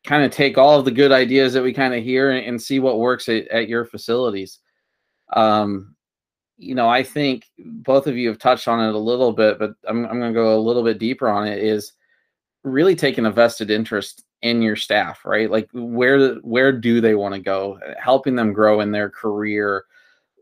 kind 0.03 0.23
of 0.23 0.31
take 0.31 0.57
all 0.57 0.79
of 0.79 0.85
the 0.85 0.91
good 0.91 1.11
ideas 1.11 1.53
that 1.53 1.61
we 1.61 1.71
kind 1.71 1.93
of 1.93 2.03
hear 2.03 2.31
and, 2.31 2.43
and, 2.45 2.59
see 2.61 2.79
what 2.79 2.97
works 2.97 3.29
at, 3.29 3.47
at 3.49 3.69
your 3.69 3.85
facilities. 3.85 4.57
Um, 5.33 5.95
you 6.61 6.75
know, 6.75 6.87
I 6.87 7.01
think 7.01 7.49
both 7.57 8.05
of 8.05 8.15
you 8.15 8.27
have 8.29 8.37
touched 8.37 8.67
on 8.67 8.87
it 8.87 8.93
a 8.93 8.99
little 8.99 9.33
bit, 9.33 9.57
but 9.57 9.73
I'm, 9.87 10.05
I'm 10.05 10.19
going 10.19 10.31
to 10.31 10.39
go 10.39 10.55
a 10.55 10.61
little 10.61 10.83
bit 10.83 10.99
deeper 10.99 11.27
on 11.27 11.47
it 11.47 11.57
is 11.57 11.93
really 12.63 12.95
taking 12.95 13.25
a 13.25 13.31
vested 13.31 13.71
interest 13.71 14.23
in 14.43 14.61
your 14.61 14.75
staff, 14.75 15.25
right? 15.25 15.49
Like 15.49 15.69
where 15.73 16.35
where 16.35 16.71
do 16.71 17.01
they 17.01 17.15
want 17.15 17.33
to 17.33 17.41
go? 17.41 17.79
Helping 17.99 18.35
them 18.35 18.53
grow 18.53 18.81
in 18.81 18.91
their 18.91 19.09
career. 19.09 19.85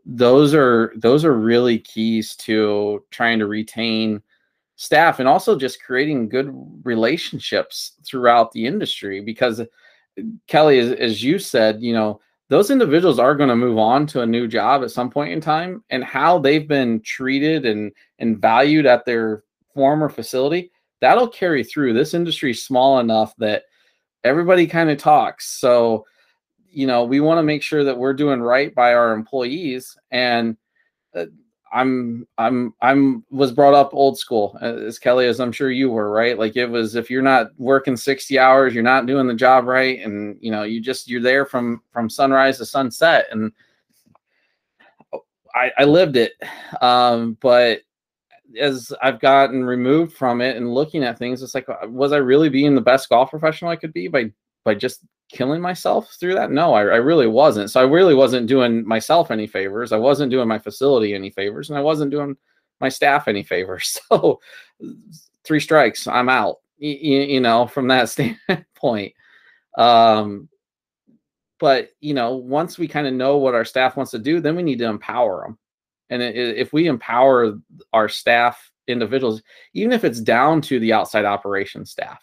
Those 0.04 0.54
are 0.54 0.92
those 0.96 1.24
are 1.24 1.34
really 1.34 1.78
keys 1.78 2.36
to 2.36 3.04
trying 3.10 3.38
to 3.38 3.46
retain 3.46 4.22
staff 4.76 5.20
and 5.20 5.28
also 5.28 5.58
just 5.58 5.82
creating 5.82 6.28
good 6.28 6.50
relationships 6.84 7.92
throughout 8.06 8.52
the 8.52 8.66
industry 8.66 9.20
because 9.20 9.60
Kelly 10.46 10.78
as, 10.78 10.92
as 10.92 11.22
you 11.22 11.38
said, 11.38 11.82
you 11.82 11.92
know, 11.92 12.20
those 12.50 12.70
individuals 12.70 13.18
are 13.18 13.34
going 13.34 13.48
to 13.48 13.56
move 13.56 13.78
on 13.78 14.06
to 14.08 14.20
a 14.20 14.26
new 14.26 14.46
job 14.46 14.82
at 14.82 14.90
some 14.90 15.10
point 15.10 15.32
in 15.32 15.40
time 15.40 15.82
and 15.88 16.04
how 16.04 16.38
they've 16.38 16.68
been 16.68 17.00
treated 17.00 17.64
and 17.64 17.90
and 18.18 18.38
valued 18.38 18.84
at 18.84 19.06
their 19.06 19.44
former 19.72 20.10
facility 20.10 20.70
that'll 21.00 21.28
carry 21.28 21.64
through 21.64 21.92
this 21.92 22.14
industry 22.14 22.52
is 22.52 22.64
small 22.64 23.00
enough 23.00 23.34
that 23.38 23.64
everybody 24.24 24.66
kind 24.66 24.90
of 24.90 24.98
talks. 24.98 25.48
So, 25.58 26.06
you 26.70 26.86
know, 26.86 27.04
we 27.04 27.20
want 27.20 27.38
to 27.38 27.42
make 27.42 27.62
sure 27.62 27.84
that 27.84 27.98
we're 27.98 28.14
doing 28.14 28.40
right 28.40 28.74
by 28.74 28.94
our 28.94 29.12
employees. 29.12 29.96
And 30.10 30.56
uh, 31.14 31.26
I'm, 31.72 32.26
I'm, 32.38 32.74
I'm 32.82 33.24
was 33.30 33.52
brought 33.52 33.74
up 33.74 33.90
old 33.92 34.18
school 34.18 34.58
as 34.60 34.98
Kelly, 34.98 35.26
as 35.26 35.40
I'm 35.40 35.52
sure 35.52 35.70
you 35.70 35.90
were, 35.90 36.10
right? 36.10 36.38
Like 36.38 36.56
it 36.56 36.66
was, 36.66 36.96
if 36.96 37.10
you're 37.10 37.22
not 37.22 37.48
working 37.58 37.96
60 37.96 38.38
hours, 38.38 38.74
you're 38.74 38.82
not 38.82 39.06
doing 39.06 39.26
the 39.26 39.34
job 39.34 39.66
right. 39.66 40.00
And, 40.00 40.36
you 40.40 40.50
know, 40.50 40.64
you 40.64 40.80
just, 40.80 41.08
you're 41.08 41.22
there 41.22 41.46
from, 41.46 41.82
from 41.92 42.10
sunrise 42.10 42.58
to 42.58 42.66
sunset. 42.66 43.26
And 43.30 43.52
I, 45.54 45.70
I 45.78 45.84
lived 45.84 46.16
it. 46.16 46.32
Um, 46.80 47.36
but 47.40 47.80
as 48.58 48.92
I've 49.02 49.20
gotten 49.20 49.64
removed 49.64 50.12
from 50.12 50.40
it 50.40 50.56
and 50.56 50.74
looking 50.74 51.04
at 51.04 51.18
things, 51.18 51.42
it's 51.42 51.54
like, 51.54 51.68
uh, 51.68 51.86
was 51.88 52.12
I 52.12 52.16
really 52.16 52.48
being 52.48 52.74
the 52.74 52.80
best 52.80 53.08
golf 53.08 53.30
professional 53.30 53.70
I 53.70 53.76
could 53.76 53.92
be 53.92 54.08
by 54.08 54.32
by 54.64 54.74
just 54.74 55.04
killing 55.32 55.60
myself 55.60 56.14
through 56.18 56.34
that? 56.34 56.50
No, 56.50 56.74
I, 56.74 56.80
I 56.80 56.96
really 56.96 57.26
wasn't. 57.26 57.70
So 57.70 57.80
I 57.80 57.84
really 57.84 58.14
wasn't 58.14 58.46
doing 58.46 58.86
myself 58.86 59.30
any 59.30 59.46
favors. 59.46 59.92
I 59.92 59.98
wasn't 59.98 60.30
doing 60.30 60.48
my 60.48 60.58
facility 60.58 61.14
any 61.14 61.30
favors, 61.30 61.70
and 61.70 61.78
I 61.78 61.82
wasn't 61.82 62.10
doing 62.10 62.36
my 62.80 62.88
staff 62.88 63.28
any 63.28 63.42
favors. 63.42 63.98
So 64.10 64.40
three 65.44 65.60
strikes, 65.60 66.06
I'm 66.06 66.28
out. 66.28 66.56
You, 66.78 67.20
you 67.20 67.40
know, 67.40 67.66
from 67.66 67.88
that 67.88 68.08
standpoint. 68.08 69.14
Um, 69.78 70.48
but 71.58 71.90
you 72.00 72.14
know, 72.14 72.36
once 72.36 72.78
we 72.78 72.88
kind 72.88 73.06
of 73.06 73.14
know 73.14 73.36
what 73.36 73.54
our 73.54 73.64
staff 73.64 73.96
wants 73.96 74.12
to 74.12 74.18
do, 74.18 74.40
then 74.40 74.56
we 74.56 74.62
need 74.62 74.78
to 74.78 74.86
empower 74.86 75.42
them 75.44 75.58
and 76.10 76.22
if 76.22 76.72
we 76.72 76.88
empower 76.88 77.54
our 77.92 78.08
staff 78.08 78.70
individuals, 78.88 79.42
even 79.74 79.92
if 79.92 80.04
it's 80.04 80.20
down 80.20 80.60
to 80.62 80.80
the 80.80 80.92
outside 80.92 81.24
operations 81.24 81.90
staff, 81.90 82.20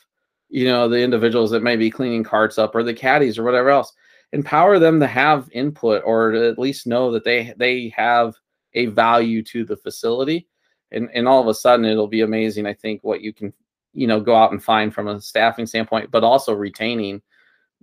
you 0.50 0.66
know, 0.66 0.88
the 0.88 1.02
individuals 1.02 1.52
that 1.52 1.64
may 1.64 1.76
be 1.76 1.90
cleaning 1.90 2.24
carts 2.24 2.58
up 2.58 2.76
or 2.76 2.84
the 2.84 2.94
caddies 2.94 3.38
or 3.38 3.44
whatever 3.44 3.70
else, 3.70 3.94
empower 4.34 4.80
them 4.80 5.00
to 5.00 5.08
have 5.08 5.50
input 5.52 6.02
or 6.06 6.32
to 6.32 6.50
at 6.50 6.60
least 6.60 6.88
know 6.88 7.12
that 7.12 7.24
they 7.24 7.54
they 7.58 7.90
have 7.96 8.36
a 8.74 8.88
value 8.88 9.44
to 9.44 9.66
the 9.66 9.78
facility. 9.78 10.48
And 10.92 11.10
and 11.14 11.28
all 11.28 11.42
of 11.42 11.48
a 11.48 11.54
sudden 11.54 11.86
it'll 11.86 12.08
be 12.08 12.22
amazing, 12.22 12.66
I 12.66 12.74
think, 12.74 13.04
what 13.04 13.22
you 13.22 13.34
can, 13.34 13.54
you 13.94 14.08
know, 14.08 14.20
go 14.20 14.36
out 14.36 14.52
and 14.52 14.64
find 14.64 14.94
from 14.94 15.08
a 15.08 15.22
staffing 15.22 15.66
standpoint, 15.66 16.12
but 16.12 16.24
also 16.24 16.54
retaining 16.54 17.22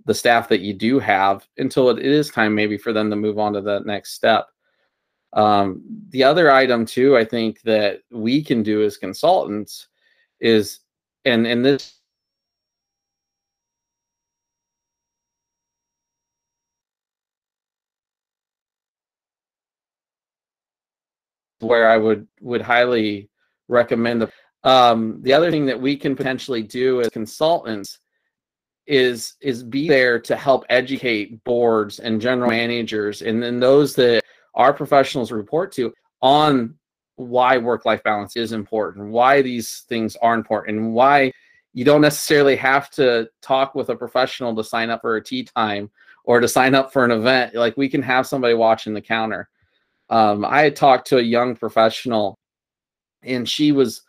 the 0.05 0.13
staff 0.13 0.49
that 0.49 0.61
you 0.61 0.73
do 0.73 0.99
have 0.99 1.47
until 1.57 1.89
it 1.89 1.99
is 1.99 2.29
time 2.29 2.53
maybe 2.53 2.77
for 2.77 2.93
them 2.93 3.09
to 3.09 3.15
move 3.15 3.39
on 3.39 3.53
to 3.53 3.61
that 3.61 3.85
next 3.85 4.13
step. 4.13 4.47
Um, 5.33 5.83
the 6.09 6.23
other 6.23 6.51
item 6.51 6.85
too, 6.85 7.17
I 7.17 7.25
think 7.25 7.61
that 7.61 8.01
we 8.11 8.43
can 8.43 8.63
do 8.63 8.83
as 8.83 8.97
consultants 8.97 9.87
is, 10.39 10.79
and 11.25 11.45
and 11.45 11.65
this 11.65 11.94
where 21.59 21.89
I 21.89 21.97
would 21.97 22.27
would 22.41 22.61
highly 22.61 23.29
recommend 23.67 24.21
the 24.21 24.31
um, 24.63 25.21
the 25.21 25.33
other 25.33 25.51
thing 25.51 25.65
that 25.67 25.79
we 25.79 25.95
can 25.95 26.15
potentially 26.15 26.63
do 26.63 27.01
as 27.01 27.09
consultants 27.09 27.99
is 28.87 29.35
is 29.41 29.63
be 29.63 29.87
there 29.87 30.19
to 30.19 30.35
help 30.35 30.65
educate 30.69 31.43
boards 31.43 31.99
and 31.99 32.21
general 32.21 32.49
managers 32.49 33.21
and 33.21 33.41
then 33.41 33.59
those 33.59 33.95
that 33.95 34.21
our 34.53 34.73
professionals 34.73 35.31
report 35.31 35.71
to 35.71 35.93
on 36.21 36.75
why 37.17 37.57
work 37.57 37.85
life 37.85 38.03
balance 38.03 38.35
is 38.35 38.51
important, 38.51 39.09
why 39.09 39.41
these 39.41 39.81
things 39.87 40.15
are 40.17 40.33
important, 40.33 40.77
and 40.77 40.93
why 40.93 41.31
you 41.73 41.85
don't 41.85 42.01
necessarily 42.01 42.55
have 42.55 42.89
to 42.89 43.29
talk 43.41 43.75
with 43.75 43.89
a 43.89 43.95
professional 43.95 44.55
to 44.55 44.63
sign 44.63 44.89
up 44.89 45.01
for 45.01 45.17
a 45.17 45.23
tee 45.23 45.43
time 45.43 45.89
or 46.23 46.39
to 46.39 46.47
sign 46.47 46.73
up 46.75 46.91
for 46.91 47.05
an 47.05 47.11
event. 47.11 47.53
Like 47.53 47.77
we 47.77 47.89
can 47.89 48.01
have 48.01 48.27
somebody 48.27 48.53
watching 48.53 48.93
the 48.93 49.01
counter. 49.01 49.49
Um, 50.09 50.45
I 50.45 50.61
had 50.61 50.75
talked 50.75 51.07
to 51.07 51.17
a 51.17 51.21
young 51.21 51.55
professional, 51.55 52.35
and 53.23 53.47
she 53.47 53.71
was. 53.71 54.01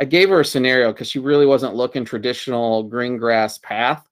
I 0.00 0.04
gave 0.04 0.30
her 0.30 0.40
a 0.40 0.44
scenario 0.44 0.92
because 0.92 1.08
she 1.08 1.18
really 1.18 1.46
wasn't 1.46 1.76
looking 1.76 2.04
traditional 2.04 2.82
green 2.84 3.18
grass 3.18 3.58
path. 3.58 4.08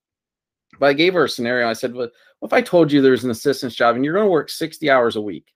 But 0.79 0.87
I 0.87 0.93
gave 0.93 1.15
her 1.15 1.25
a 1.25 1.29
scenario. 1.29 1.69
I 1.69 1.73
said, 1.73 1.95
well, 1.95 2.11
if 2.43 2.53
I 2.53 2.61
told 2.61 2.93
you 2.93 3.01
there's 3.01 3.25
an 3.25 3.31
assistant's 3.31 3.75
job 3.75 3.97
and 3.97 4.05
you're 4.05 4.15
going 4.15 4.27
to 4.27 4.31
work 4.31 4.51
60 4.51 4.89
hours 4.91 5.17
a 5.17 5.21
week? 5.21 5.53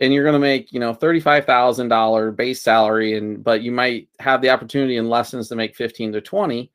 and 0.00 0.12
you're 0.12 0.24
going 0.24 0.34
to 0.34 0.38
make 0.38 0.72
you 0.72 0.80
know 0.80 0.94
$35000 0.94 2.36
base 2.36 2.62
salary 2.62 3.16
and 3.16 3.42
but 3.42 3.62
you 3.62 3.72
might 3.72 4.08
have 4.18 4.40
the 4.42 4.50
opportunity 4.50 4.96
in 4.96 5.08
lessons 5.08 5.48
to 5.48 5.56
make 5.56 5.76
15 5.76 6.12
to 6.12 6.20
20 6.20 6.70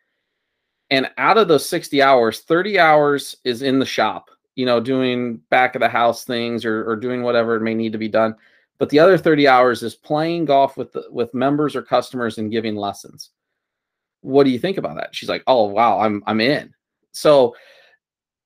and 0.89 1.09
out 1.17 1.37
of 1.37 1.47
those 1.47 1.67
60 1.67 2.01
hours 2.01 2.41
30 2.41 2.79
hours 2.79 3.35
is 3.43 3.61
in 3.61 3.79
the 3.79 3.85
shop 3.85 4.29
you 4.59 4.65
know 4.65 4.81
doing 4.81 5.37
back 5.49 5.73
of 5.73 5.79
the 5.79 5.87
house 5.87 6.25
things 6.25 6.65
or, 6.65 6.83
or 6.89 6.97
doing 6.97 7.23
whatever 7.23 7.57
may 7.61 7.73
need 7.73 7.93
to 7.93 7.97
be 7.97 8.09
done. 8.09 8.35
But 8.77 8.89
the 8.89 8.99
other 8.99 9.17
30 9.17 9.47
hours 9.47 9.83
is 9.83 9.95
playing 9.95 10.45
golf 10.45 10.75
with 10.75 10.91
the, 10.91 11.05
with 11.09 11.33
members 11.33 11.77
or 11.77 11.81
customers 11.81 12.37
and 12.37 12.51
giving 12.51 12.75
lessons. 12.75 13.29
What 14.19 14.43
do 14.43 14.49
you 14.49 14.59
think 14.59 14.77
about 14.77 14.97
that? 14.97 15.15
She's 15.15 15.29
like 15.29 15.43
oh 15.47 15.63
wow 15.63 16.01
i'm 16.01 16.21
i'm 16.27 16.41
in. 16.41 16.73
So 17.13 17.55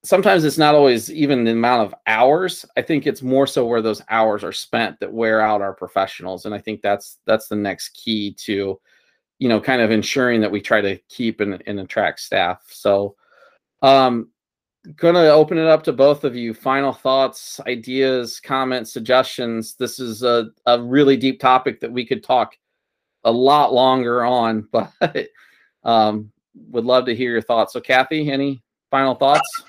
sometimes 0.04 0.44
it's 0.44 0.60
not 0.60 0.76
always 0.76 1.12
even 1.12 1.46
the 1.46 1.52
amount 1.52 1.88
of 1.88 1.96
hours. 2.06 2.64
I 2.78 2.84
think 2.84 3.08
it's 3.08 3.24
more 3.24 3.48
so 3.48 3.66
where 3.66 3.82
those 3.82 4.04
hours 4.08 4.44
are 4.44 4.52
spent 4.52 5.00
that 5.00 5.12
wear 5.12 5.42
out 5.42 5.62
our 5.64 5.74
professionals 5.74 6.46
and 6.46 6.54
i 6.54 6.60
think 6.60 6.84
that's 6.84 7.18
that's 7.26 7.48
the 7.48 7.56
next 7.56 7.90
key 7.96 8.36
to 8.46 8.80
you 9.40 9.50
know 9.50 9.60
kind 9.60 9.82
of 9.82 9.90
ensuring 9.90 10.42
that 10.42 10.52
we 10.52 10.62
try 10.62 10.80
to 10.80 10.96
keep 11.10 11.40
and, 11.40 11.64
and 11.66 11.80
attract 11.80 12.20
staff. 12.20 12.62
So 12.68 13.16
um 13.82 14.30
going 14.96 15.16
to 15.16 15.32
open 15.32 15.58
it 15.58 15.68
up 15.68 15.84
to 15.84 15.94
both 15.94 16.24
of 16.24 16.36
you 16.36 16.54
final 16.54 16.92
thoughts 16.92 17.60
ideas 17.68 18.40
comments 18.40 18.92
suggestions 18.92 19.76
this 19.76 20.00
is 20.00 20.24
a, 20.24 20.48
a 20.66 20.82
really 20.82 21.16
deep 21.16 21.40
topic 21.40 21.80
that 21.80 21.92
we 21.92 22.06
could 22.06 22.24
talk 22.24 22.58
a 23.24 23.32
lot 23.32 23.74
longer 23.74 24.26
on 24.26 24.68
but 24.72 24.92
um 25.84 26.30
would 26.70 26.86
love 26.86 27.06
to 27.06 27.16
hear 27.16 27.32
your 27.32 27.42
thoughts 27.42 27.74
so 27.74 27.80
kathy 27.80 28.30
any 28.30 28.62
final 28.92 29.16
thoughts 29.16 29.64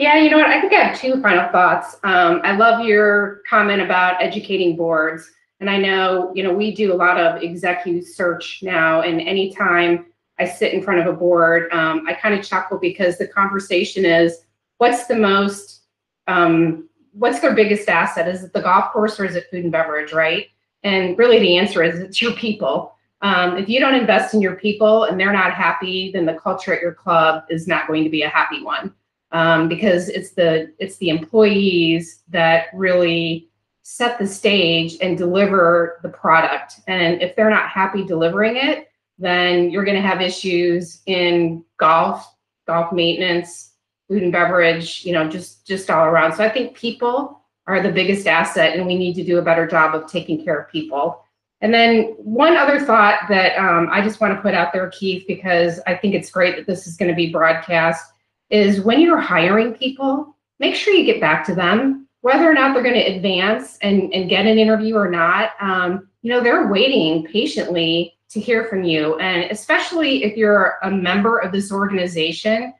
yeah, 0.00 0.16
you 0.16 0.30
know 0.30 0.38
what? 0.38 0.46
I 0.46 0.58
think 0.62 0.72
I 0.72 0.76
have 0.76 0.98
two 0.98 1.20
final 1.20 1.52
thoughts. 1.52 1.96
Um, 2.04 2.40
I 2.42 2.56
love 2.56 2.86
your 2.86 3.42
comment 3.46 3.82
about 3.82 4.22
educating 4.22 4.74
boards. 4.74 5.30
And 5.60 5.68
I 5.68 5.76
know, 5.76 6.32
you 6.34 6.42
know, 6.42 6.54
we 6.54 6.74
do 6.74 6.94
a 6.94 6.96
lot 6.96 7.20
of 7.20 7.42
executive 7.42 8.04
search 8.04 8.60
now, 8.62 9.02
and 9.02 9.20
anytime 9.20 10.06
I 10.40 10.46
sit 10.46 10.72
in 10.72 10.82
front 10.82 11.00
of 11.00 11.06
a 11.06 11.12
board, 11.16 11.70
um, 11.72 12.06
I 12.08 12.14
kind 12.14 12.34
of 12.34 12.44
chuckle 12.44 12.78
because 12.78 13.18
the 13.18 13.28
conversation 13.28 14.04
is 14.04 14.38
what's 14.78 15.06
the 15.06 15.16
most, 15.16 15.82
um, 16.26 16.88
what's 17.12 17.40
their 17.40 17.54
biggest 17.54 17.88
asset? 17.88 18.26
Is 18.26 18.42
it 18.42 18.52
the 18.52 18.62
golf 18.62 18.92
course 18.92 19.20
or 19.20 19.26
is 19.26 19.36
it 19.36 19.48
food 19.50 19.64
and 19.64 19.72
beverage, 19.72 20.12
right? 20.12 20.46
And 20.82 21.18
really 21.18 21.38
the 21.38 21.58
answer 21.58 21.82
is 21.82 22.00
it's 22.00 22.22
your 22.22 22.32
people. 22.32 22.94
Um, 23.22 23.58
if 23.58 23.68
you 23.68 23.80
don't 23.80 23.94
invest 23.94 24.32
in 24.32 24.40
your 24.40 24.56
people 24.56 25.04
and 25.04 25.20
they're 25.20 25.32
not 25.32 25.52
happy, 25.52 26.10
then 26.12 26.24
the 26.24 26.34
culture 26.34 26.74
at 26.74 26.80
your 26.80 26.94
club 26.94 27.44
is 27.50 27.68
not 27.68 27.86
going 27.86 28.02
to 28.04 28.10
be 28.10 28.22
a 28.22 28.28
happy 28.28 28.62
one 28.62 28.94
um, 29.32 29.68
because 29.68 30.08
it's 30.08 30.30
the 30.32 30.72
it's 30.78 30.96
the 30.96 31.10
employees 31.10 32.22
that 32.28 32.66
really 32.72 33.48
set 33.82 34.18
the 34.18 34.26
stage 34.26 34.96
and 35.00 35.18
deliver 35.18 35.98
the 36.02 36.08
product. 36.08 36.80
And 36.86 37.20
if 37.20 37.34
they're 37.36 37.50
not 37.50 37.68
happy 37.68 38.04
delivering 38.04 38.56
it, 38.56 38.89
then 39.20 39.70
you're 39.70 39.84
going 39.84 40.00
to 40.00 40.06
have 40.06 40.20
issues 40.20 41.02
in 41.06 41.64
golf, 41.76 42.34
golf 42.66 42.92
maintenance, 42.92 43.72
food 44.08 44.22
and 44.22 44.32
beverage, 44.32 45.04
you 45.04 45.12
know, 45.12 45.28
just 45.28 45.66
just 45.66 45.90
all 45.90 46.04
around. 46.04 46.34
So 46.34 46.44
I 46.44 46.48
think 46.48 46.74
people 46.74 47.40
are 47.66 47.82
the 47.82 47.92
biggest 47.92 48.26
asset, 48.26 48.76
and 48.76 48.86
we 48.86 48.96
need 48.96 49.14
to 49.14 49.24
do 49.24 49.38
a 49.38 49.42
better 49.42 49.66
job 49.66 49.94
of 49.94 50.10
taking 50.10 50.42
care 50.44 50.58
of 50.58 50.70
people. 50.70 51.24
And 51.60 51.72
then 51.72 52.14
one 52.16 52.56
other 52.56 52.80
thought 52.80 53.20
that 53.28 53.56
um, 53.58 53.88
I 53.92 54.00
just 54.00 54.20
want 54.20 54.34
to 54.34 54.40
put 54.40 54.54
out 54.54 54.72
there, 54.72 54.88
Keith, 54.90 55.24
because 55.28 55.78
I 55.86 55.94
think 55.94 56.14
it's 56.14 56.30
great 56.30 56.56
that 56.56 56.66
this 56.66 56.86
is 56.86 56.96
going 56.96 57.10
to 57.10 57.14
be 57.14 57.30
broadcast 57.30 58.12
is 58.48 58.80
when 58.80 59.00
you're 59.00 59.20
hiring 59.20 59.74
people, 59.74 60.34
make 60.58 60.74
sure 60.74 60.94
you 60.94 61.04
get 61.04 61.20
back 61.20 61.44
to 61.46 61.54
them, 61.54 62.08
whether 62.22 62.50
or 62.50 62.54
not 62.54 62.74
they're 62.74 62.82
going 62.82 62.94
to 62.94 63.14
advance 63.14 63.78
and, 63.82 64.12
and 64.12 64.28
get 64.30 64.46
an 64.46 64.58
interview 64.58 64.96
or 64.96 65.10
not. 65.10 65.50
Um, 65.60 66.08
you 66.22 66.32
know, 66.32 66.42
they're 66.42 66.68
waiting 66.68 67.26
patiently 67.26 68.16
to 68.30 68.40
hear 68.40 68.64
from 68.64 68.84
you. 68.84 69.18
And 69.18 69.50
especially 69.50 70.24
if 70.24 70.36
you're 70.36 70.78
a 70.82 70.90
member 70.90 71.38
of 71.38 71.52
this 71.52 71.72
organization, 71.72 72.72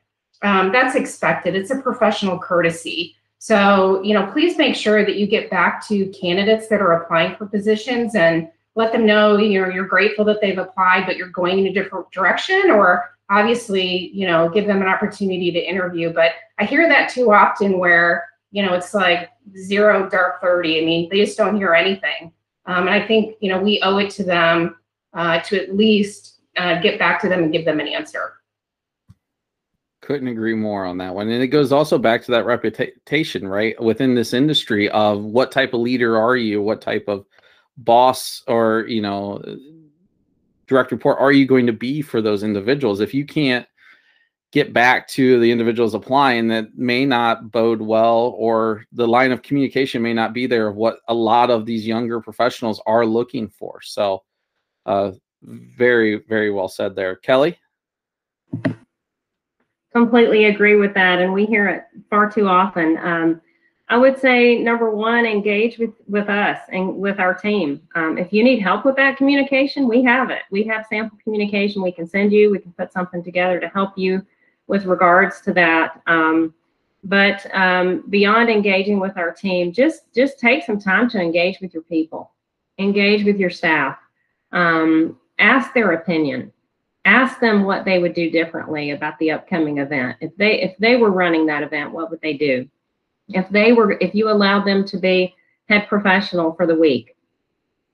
um, 0.43 0.73
that's 0.73 0.95
expected. 0.95 1.55
It's 1.55 1.71
a 1.71 1.81
professional 1.81 2.39
courtesy. 2.39 3.17
So, 3.39 4.03
you 4.03 4.15
know, 4.15 4.31
please 4.33 4.59
make 4.59 4.75
sure 4.75 5.05
that 5.05 5.17
you 5.17 5.27
get 5.27 5.51
back 5.51 5.87
to 5.89 6.07
candidates 6.09 6.69
that 6.69 6.81
are 6.81 6.93
applying 6.93 7.37
for 7.37 7.47
positions 7.47 8.15
and 8.15 8.49
let 8.75 8.93
them 8.93 9.05
know, 9.05 9.37
you 9.37 9.61
know, 9.61 9.69
you're 9.69 9.87
grateful 9.87 10.25
that 10.27 10.41
they've 10.41 10.59
applied, 10.59 11.07
but 11.07 11.17
you're 11.17 11.29
going 11.29 11.59
in 11.59 11.67
a 11.67 11.73
different 11.73 12.11
direction 12.13 12.71
or 12.71 13.11
obviously, 13.29 14.11
you 14.13 14.27
know, 14.27 14.49
give 14.49 14.67
them 14.67 14.83
an 14.83 14.89
opportunity 14.89 15.51
to 15.53 15.59
interview. 15.59 16.13
But 16.13 16.33
I 16.59 16.65
hear 16.65 16.89
that 16.89 17.11
too 17.11 17.33
often 17.33 17.79
where, 17.79 18.29
you 18.53 18.65
know, 18.65 18.75
it's 18.75 18.95
like 18.95 19.31
zero 19.57 20.09
dark 20.09 20.41
30. 20.41 20.81
I 20.81 20.85
mean, 20.85 21.09
they 21.11 21.25
just 21.25 21.39
don't 21.39 21.57
hear 21.57 21.75
anything. 21.75 22.33
Um, 22.67 22.87
and 22.87 22.91
I 22.91 23.07
think, 23.07 23.37
you 23.41 23.51
know, 23.51 23.61
we 23.61 23.81
owe 23.83 23.99
it 23.99 24.11
to 24.13 24.25
them 24.25 24.77
uh, 25.13 25.41
to 25.41 25.63
at 25.63 25.77
least 25.77 26.41
uh, 26.57 26.81
get 26.81 26.99
back 26.99 27.21
to 27.21 27.29
them 27.29 27.43
and 27.43 27.53
give 27.53 27.65
them 27.65 27.81
an 27.81 27.89
answer. 27.89 28.35
Couldn't 30.03 30.29
agree 30.29 30.55
more 30.55 30.85
on 30.85 30.99
that 30.99 31.15
one. 31.15 31.29
And 31.29 31.43
it 31.43 31.49
goes 31.49 31.73
also 31.73 31.99
back 31.99 32.25
to 32.25 32.31
that 32.33 32.47
reputation, 32.47 33.47
right? 33.47 33.81
Within 33.81 34.15
this 34.15 34.33
industry 34.33 34.89
of 34.91 35.23
what 35.23 35.53
type 35.53 35.75
of 35.75 35.81
leader 35.81 36.19
are 36.19 36.37
you? 36.37 36.63
What 36.63 36.81
type 36.81 37.05
of 37.07 37.27
boss 37.77 38.43
or, 38.49 38.87
you 38.89 39.03
know, 39.03 39.43
direct 40.67 40.93
report 40.93 41.19
are 41.21 41.33
you 41.33 41.47
going 41.47 41.67
to 41.67 41.73
be 41.73 42.03
for 42.03 42.23
those 42.23 42.43
individuals? 42.43 43.01
If 43.01 43.13
you 43.13 43.25
can't 43.25 43.67
get 44.53 44.73
back 44.73 45.07
to 45.09 45.39
the 45.39 45.51
individuals 45.51 45.95
applying, 45.95 46.49
that 46.49 46.77
may 46.77 47.05
not 47.05 47.53
bode 47.53 47.81
well, 47.81 48.35
or 48.37 48.85
the 48.93 49.07
line 49.07 49.33
of 49.33 49.43
communication 49.43 50.03
may 50.03 50.13
not 50.13 50.33
be 50.33 50.47
there 50.47 50.69
of 50.69 50.77
what 50.77 50.99
a 51.09 51.15
lot 51.15 51.51
of 51.51 51.67
these 51.67 51.87
younger 51.87 52.21
professionals 52.21 52.81
are 52.87 53.07
looking 53.07 53.49
for. 53.49 53.81
So, 53.83 54.25
uh, 54.91 55.13
very, 55.43 56.17
very 56.29 56.51
well 56.51 56.69
said 56.69 56.95
there. 56.97 57.17
Kelly? 57.17 57.57
Completely 59.93 60.47
agree 60.47 60.77
with 60.77 60.95
that. 60.95 61.21
And 61.21 61.33
we 61.33 61.47
hear 61.47 61.69
it 61.69 61.85
far 62.09 62.31
too 62.31 62.49
often. 62.49 62.99
Um, 62.99 63.41
I 63.89 63.97
would 63.97 64.19
say 64.19 64.59
number 64.59 64.91
one, 64.91 65.27
engage 65.27 65.79
with 65.79 65.91
with 66.07 66.29
us 66.29 66.61
and 66.71 66.97
with 66.97 67.19
our 67.19 67.35
team. 67.35 67.81
Um, 67.97 68.19
if 68.19 68.33
you 68.33 68.45
need 68.45 68.61
help 68.61 68.85
with 68.85 68.95
that 68.97 69.17
communication, 69.17 69.89
we 69.89 70.03
have 70.05 70.31
it. 70.31 70.43
We 70.51 70.63
have 70.65 70.87
sample 70.87 71.19
communication 71.25 71.83
we 71.83 71.91
can 71.91 72.07
send 72.07 72.33
you. 72.33 72.51
We 72.51 72.61
can 72.61 72.73
put 72.73 72.93
something 72.93 73.25
together 73.25 73.59
to 73.59 73.69
help 73.69 73.97
you 73.97 74.25
with 74.69 74.85
regards 74.85 75.41
to 75.43 75.53
that. 75.55 76.01
Um, 76.07 76.55
but 77.03 77.45
um, 77.53 78.05
beyond 78.11 78.49
engaging 78.49 79.01
with 79.01 79.17
our 79.17 79.33
team, 79.33 79.73
just 79.73 80.13
just 80.15 80.39
take 80.39 80.65
some 80.65 80.79
time 80.79 81.09
to 81.11 81.21
engage 81.21 81.59
with 81.61 81.75
your 81.75 81.83
people, 81.85 82.33
engage 82.79 83.25
with 83.25 83.39
your 83.39 83.51
staff, 83.51 83.99
um, 84.53 85.19
ask 85.39 85.73
their 85.73 85.93
opinion, 85.93 86.53
ask 87.05 87.41
them 87.41 87.65
what 87.65 87.85
they 87.85 87.99
would 87.99 88.15
do 88.15 88.31
differently 88.31 88.91
about 88.91 89.19
the 89.19 89.31
upcoming 89.31 89.79
event. 89.79 90.17
If 90.21 90.37
they 90.37 90.61
if 90.61 90.77
they 90.79 90.97
were 90.97 91.11
running 91.11 91.47
that 91.47 91.63
event, 91.63 91.93
what 91.93 92.11
would 92.11 92.21
they 92.21 92.35
do? 92.35 92.69
if 93.33 93.49
they 93.51 93.73
were 93.73 93.93
if 94.01 94.15
you 94.15 94.31
allowed 94.31 94.65
them 94.65 94.85
to 94.85 94.99
be 94.99 95.35
head 95.69 95.87
professional 95.89 96.53
for 96.55 96.67
the 96.67 96.75
week 96.75 97.17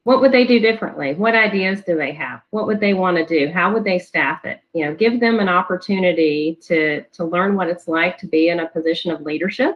what 0.04 0.20
would 0.20 0.30
they 0.30 0.46
do 0.46 0.60
differently? 0.60 1.14
What 1.14 1.34
ideas 1.34 1.80
do 1.84 1.96
they 1.96 2.12
have? 2.12 2.40
What 2.50 2.68
would 2.68 2.78
they 2.78 2.94
want 2.94 3.16
to 3.16 3.26
do? 3.26 3.52
How 3.52 3.74
would 3.74 3.82
they 3.82 3.98
staff 3.98 4.44
it? 4.44 4.60
You 4.72 4.84
know 4.84 4.94
give 4.94 5.18
them 5.20 5.40
an 5.40 5.48
opportunity 5.48 6.58
to 6.62 7.02
to 7.02 7.24
learn 7.24 7.56
what 7.56 7.68
it's 7.68 7.88
like 7.88 8.16
to 8.18 8.26
be 8.26 8.48
in 8.48 8.60
a 8.60 8.68
position 8.68 9.10
of 9.10 9.22
leadership 9.22 9.74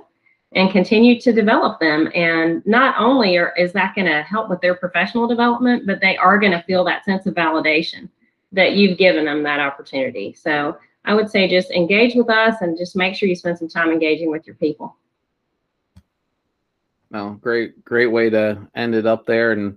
and 0.53 0.71
continue 0.71 1.21
to 1.21 1.33
develop 1.33 1.79
them. 1.79 2.11
And 2.15 2.65
not 2.67 2.97
only 2.99 3.37
are, 3.37 3.55
is 3.57 3.73
that 3.73 3.95
going 3.95 4.07
to 4.07 4.23
help 4.23 4.51
with 4.51 4.61
their 4.61 4.75
professional 4.75 5.27
development 5.27 5.87
but 5.87 6.01
they 6.01 6.17
are 6.17 6.39
going 6.39 6.53
to 6.53 6.63
feel 6.63 6.85
that 6.85 7.05
sense 7.05 7.27
of 7.27 7.35
validation 7.35 8.09
that 8.53 8.73
you've 8.73 8.99
given 8.99 9.25
them 9.25 9.43
that 9.45 9.61
opportunity. 9.61 10.35
So 10.35 10.77
i 11.07 11.15
would 11.15 11.31
say 11.31 11.49
just 11.49 11.71
engage 11.71 12.15
with 12.15 12.29
us 12.29 12.61
and 12.61 12.77
just 12.77 12.95
make 12.95 13.15
sure 13.15 13.29
you 13.29 13.35
spend 13.35 13.59
some 13.59 13.69
time 13.69 13.91
engaging 13.91 14.31
with 14.31 14.47
your 14.47 14.57
people. 14.57 14.97
Well, 17.11 17.39
great, 17.41 17.85
great 17.85 18.07
way 18.07 18.31
to 18.31 18.69
end 18.75 18.95
it 18.95 19.07
up 19.07 19.27
there. 19.27 19.53
And 19.53 19.77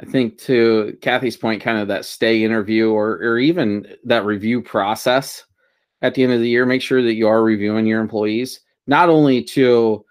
I 0.00 0.06
think 0.06 0.38
to 0.42 0.96
Kathy's 1.00 1.36
point, 1.36 1.62
kind 1.62 1.78
of 1.78 1.88
that 1.88 2.04
stay 2.04 2.44
interview 2.44 2.90
or 2.90 3.14
or 3.14 3.38
even 3.38 3.96
that 4.04 4.24
review 4.24 4.62
process 4.62 5.44
at 6.02 6.14
the 6.14 6.22
end 6.22 6.32
of 6.32 6.40
the 6.40 6.48
year, 6.48 6.64
make 6.64 6.82
sure 6.82 7.02
that 7.02 7.14
you 7.14 7.26
are 7.26 7.42
reviewing 7.42 7.86
your 7.86 8.00
employees, 8.00 8.60
not 8.86 9.08
only 9.08 9.42
to 9.42 10.04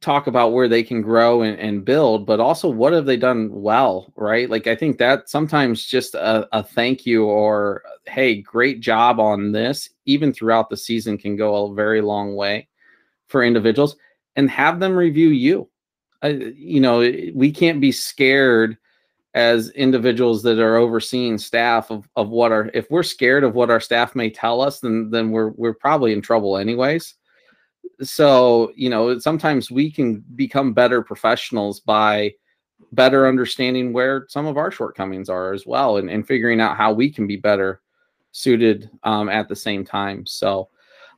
talk 0.00 0.26
about 0.26 0.52
where 0.52 0.68
they 0.68 0.82
can 0.82 1.02
grow 1.02 1.42
and, 1.42 1.58
and 1.58 1.84
build, 1.84 2.26
but 2.26 2.40
also 2.40 2.68
what 2.68 2.92
have 2.92 3.06
they 3.06 3.16
done 3.16 3.50
well, 3.50 4.12
right? 4.16 4.48
Like 4.48 4.66
I 4.66 4.74
think 4.74 4.98
that 4.98 5.28
sometimes 5.28 5.84
just 5.84 6.14
a, 6.14 6.48
a 6.52 6.62
thank 6.62 7.04
you 7.06 7.24
or 7.24 7.82
hey, 8.06 8.40
great 8.40 8.80
job 8.80 9.20
on 9.20 9.52
this, 9.52 9.88
even 10.06 10.32
throughout 10.32 10.70
the 10.70 10.76
season 10.76 11.18
can 11.18 11.36
go 11.36 11.66
a 11.66 11.74
very 11.74 12.00
long 12.00 12.34
way 12.34 12.68
for 13.28 13.42
individuals 13.42 13.96
and 14.36 14.50
have 14.50 14.80
them 14.80 14.96
review 14.96 15.28
you. 15.28 15.68
Uh, 16.22 16.28
you 16.54 16.80
know, 16.80 16.98
we 17.34 17.50
can't 17.52 17.80
be 17.80 17.92
scared 17.92 18.76
as 19.34 19.70
individuals 19.70 20.42
that 20.42 20.58
are 20.58 20.76
overseeing 20.76 21.38
staff 21.38 21.90
of, 21.90 22.08
of 22.16 22.28
what 22.28 22.50
our 22.50 22.70
if 22.74 22.90
we're 22.90 23.02
scared 23.02 23.44
of 23.44 23.54
what 23.54 23.70
our 23.70 23.80
staff 23.80 24.16
may 24.16 24.30
tell 24.30 24.60
us, 24.60 24.80
then 24.80 25.10
then 25.10 25.30
we're 25.30 25.50
we're 25.50 25.74
probably 25.74 26.12
in 26.12 26.22
trouble 26.22 26.56
anyways. 26.56 27.14
So, 28.02 28.72
you 28.76 28.90
know, 28.90 29.18
sometimes 29.18 29.70
we 29.70 29.90
can 29.90 30.24
become 30.36 30.72
better 30.72 31.02
professionals 31.02 31.80
by 31.80 32.34
better 32.92 33.26
understanding 33.26 33.92
where 33.92 34.26
some 34.28 34.46
of 34.46 34.56
our 34.56 34.70
shortcomings 34.70 35.28
are 35.28 35.52
as 35.52 35.66
well 35.66 35.96
and, 35.96 36.08
and 36.08 36.26
figuring 36.26 36.60
out 36.60 36.76
how 36.76 36.92
we 36.92 37.10
can 37.10 37.26
be 37.26 37.36
better 37.36 37.80
suited 38.32 38.88
um, 39.02 39.28
at 39.28 39.48
the 39.48 39.56
same 39.56 39.84
time. 39.84 40.24
So 40.26 40.68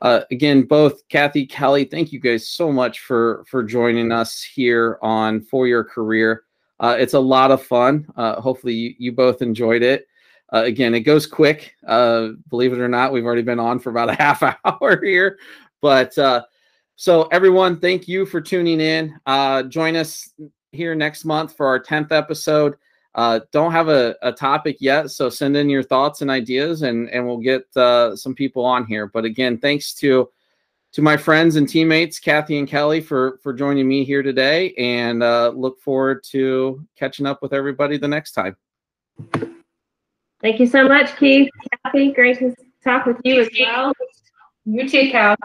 Uh, 0.03 0.23
again, 0.31 0.63
both 0.63 1.07
Kathy, 1.09 1.45
Kelly, 1.45 1.85
thank 1.85 2.11
you 2.11 2.21
guys 2.21 2.49
so 2.49 2.73
much 2.73 3.01
for 3.01 3.45
for 3.47 3.63
joining 3.63 4.13
us 4.13 4.43
here 4.43 4.99
on 5.03 5.43
For 5.43 5.67
Your 5.67 5.85
Career. 5.85 6.45
Uh, 6.81 6.97
it's 6.99 7.13
a 7.13 7.21
lot 7.21 7.51
of 7.51 7.63
fun. 7.63 8.07
Uh, 8.17 8.41
hopefully, 8.41 8.73
you, 8.73 8.95
you, 8.97 9.13
both 9.13 9.43
enjoyed 9.43 9.83
it. 9.83 10.07
Uh, 10.55 10.63
again, 10.65 10.95
it 10.95 11.01
goes 11.01 11.27
quick. 11.27 11.75
Uh, 11.87 12.31
believe 12.49 12.73
it 12.73 12.81
or 12.81 12.89
not, 12.89 13.13
we've 13.13 13.27
already 13.27 13.43
been 13.43 13.61
on 13.61 13.79
for 13.79 13.91
about 13.91 14.09
a 14.09 14.15
half 14.23 14.43
hour 14.43 15.05
here. 15.05 15.39
But 15.81 16.17
uh, 16.19 16.45
so, 16.97 17.25
everyone, 17.25 17.81
thank 17.81 18.09
you 18.09 18.27
for 18.27 18.41
tuning 18.41 18.81
in. 18.81 19.19
join 19.69 19.97
us 19.97 20.31
here 20.73 20.95
next 20.95 21.25
month 21.25 21.57
for 21.57 21.67
our 21.67 21.81
10th 21.81 22.13
episode. 22.13 22.77
don't 23.53 23.73
have 23.73 23.89
a, 23.89 24.15
a, 24.23 24.33
topic 24.33 24.77
yet, 24.81 25.11
so 25.11 25.29
send 25.29 25.57
in 25.57 25.69
your 25.69 25.83
thoughts 25.83 26.23
and 26.23 26.31
ideas, 26.31 26.83
and, 26.83 27.09
and 27.11 27.27
we'll 27.27 27.39
get 27.39 27.67
some 28.19 28.35
people 28.35 28.65
on 28.65 28.87
here. 28.87 29.07
But 29.07 29.25
again, 29.25 29.59
thanks 29.59 29.95
to 29.95 30.31
to 30.93 31.03
my 31.03 31.17
friends 31.17 31.57
and 31.57 31.69
teammates, 31.69 32.19
Kathy 32.19 32.59
and 32.59 32.69
Kelly, 32.69 33.01
for 33.01 33.39
for 33.43 33.53
joining 33.53 33.87
me 33.87 34.05
here 34.05 34.23
today, 34.23 34.75
and 34.75 35.23
uh, 35.23 35.51
look 35.51 35.81
forward 35.81 36.25
to 36.31 36.85
catching 36.97 37.27
up 37.27 37.43
with 37.43 37.53
everybody 37.53 37.97
the 37.97 38.09
next 38.09 38.33
time. 38.33 38.57
Thank 40.41 40.59
you 40.59 40.67
so 40.67 40.89
much, 40.89 41.17
Keith. 41.17 41.51
Kathy, 41.85 42.13
great 42.13 42.39
to 42.39 42.55
talk 42.83 43.07
with 43.07 43.19
you 43.25 43.41
as 43.41 43.49
well. 43.59 43.93
You 44.65 44.89
too, 44.89 45.11
Cal. 45.11 45.37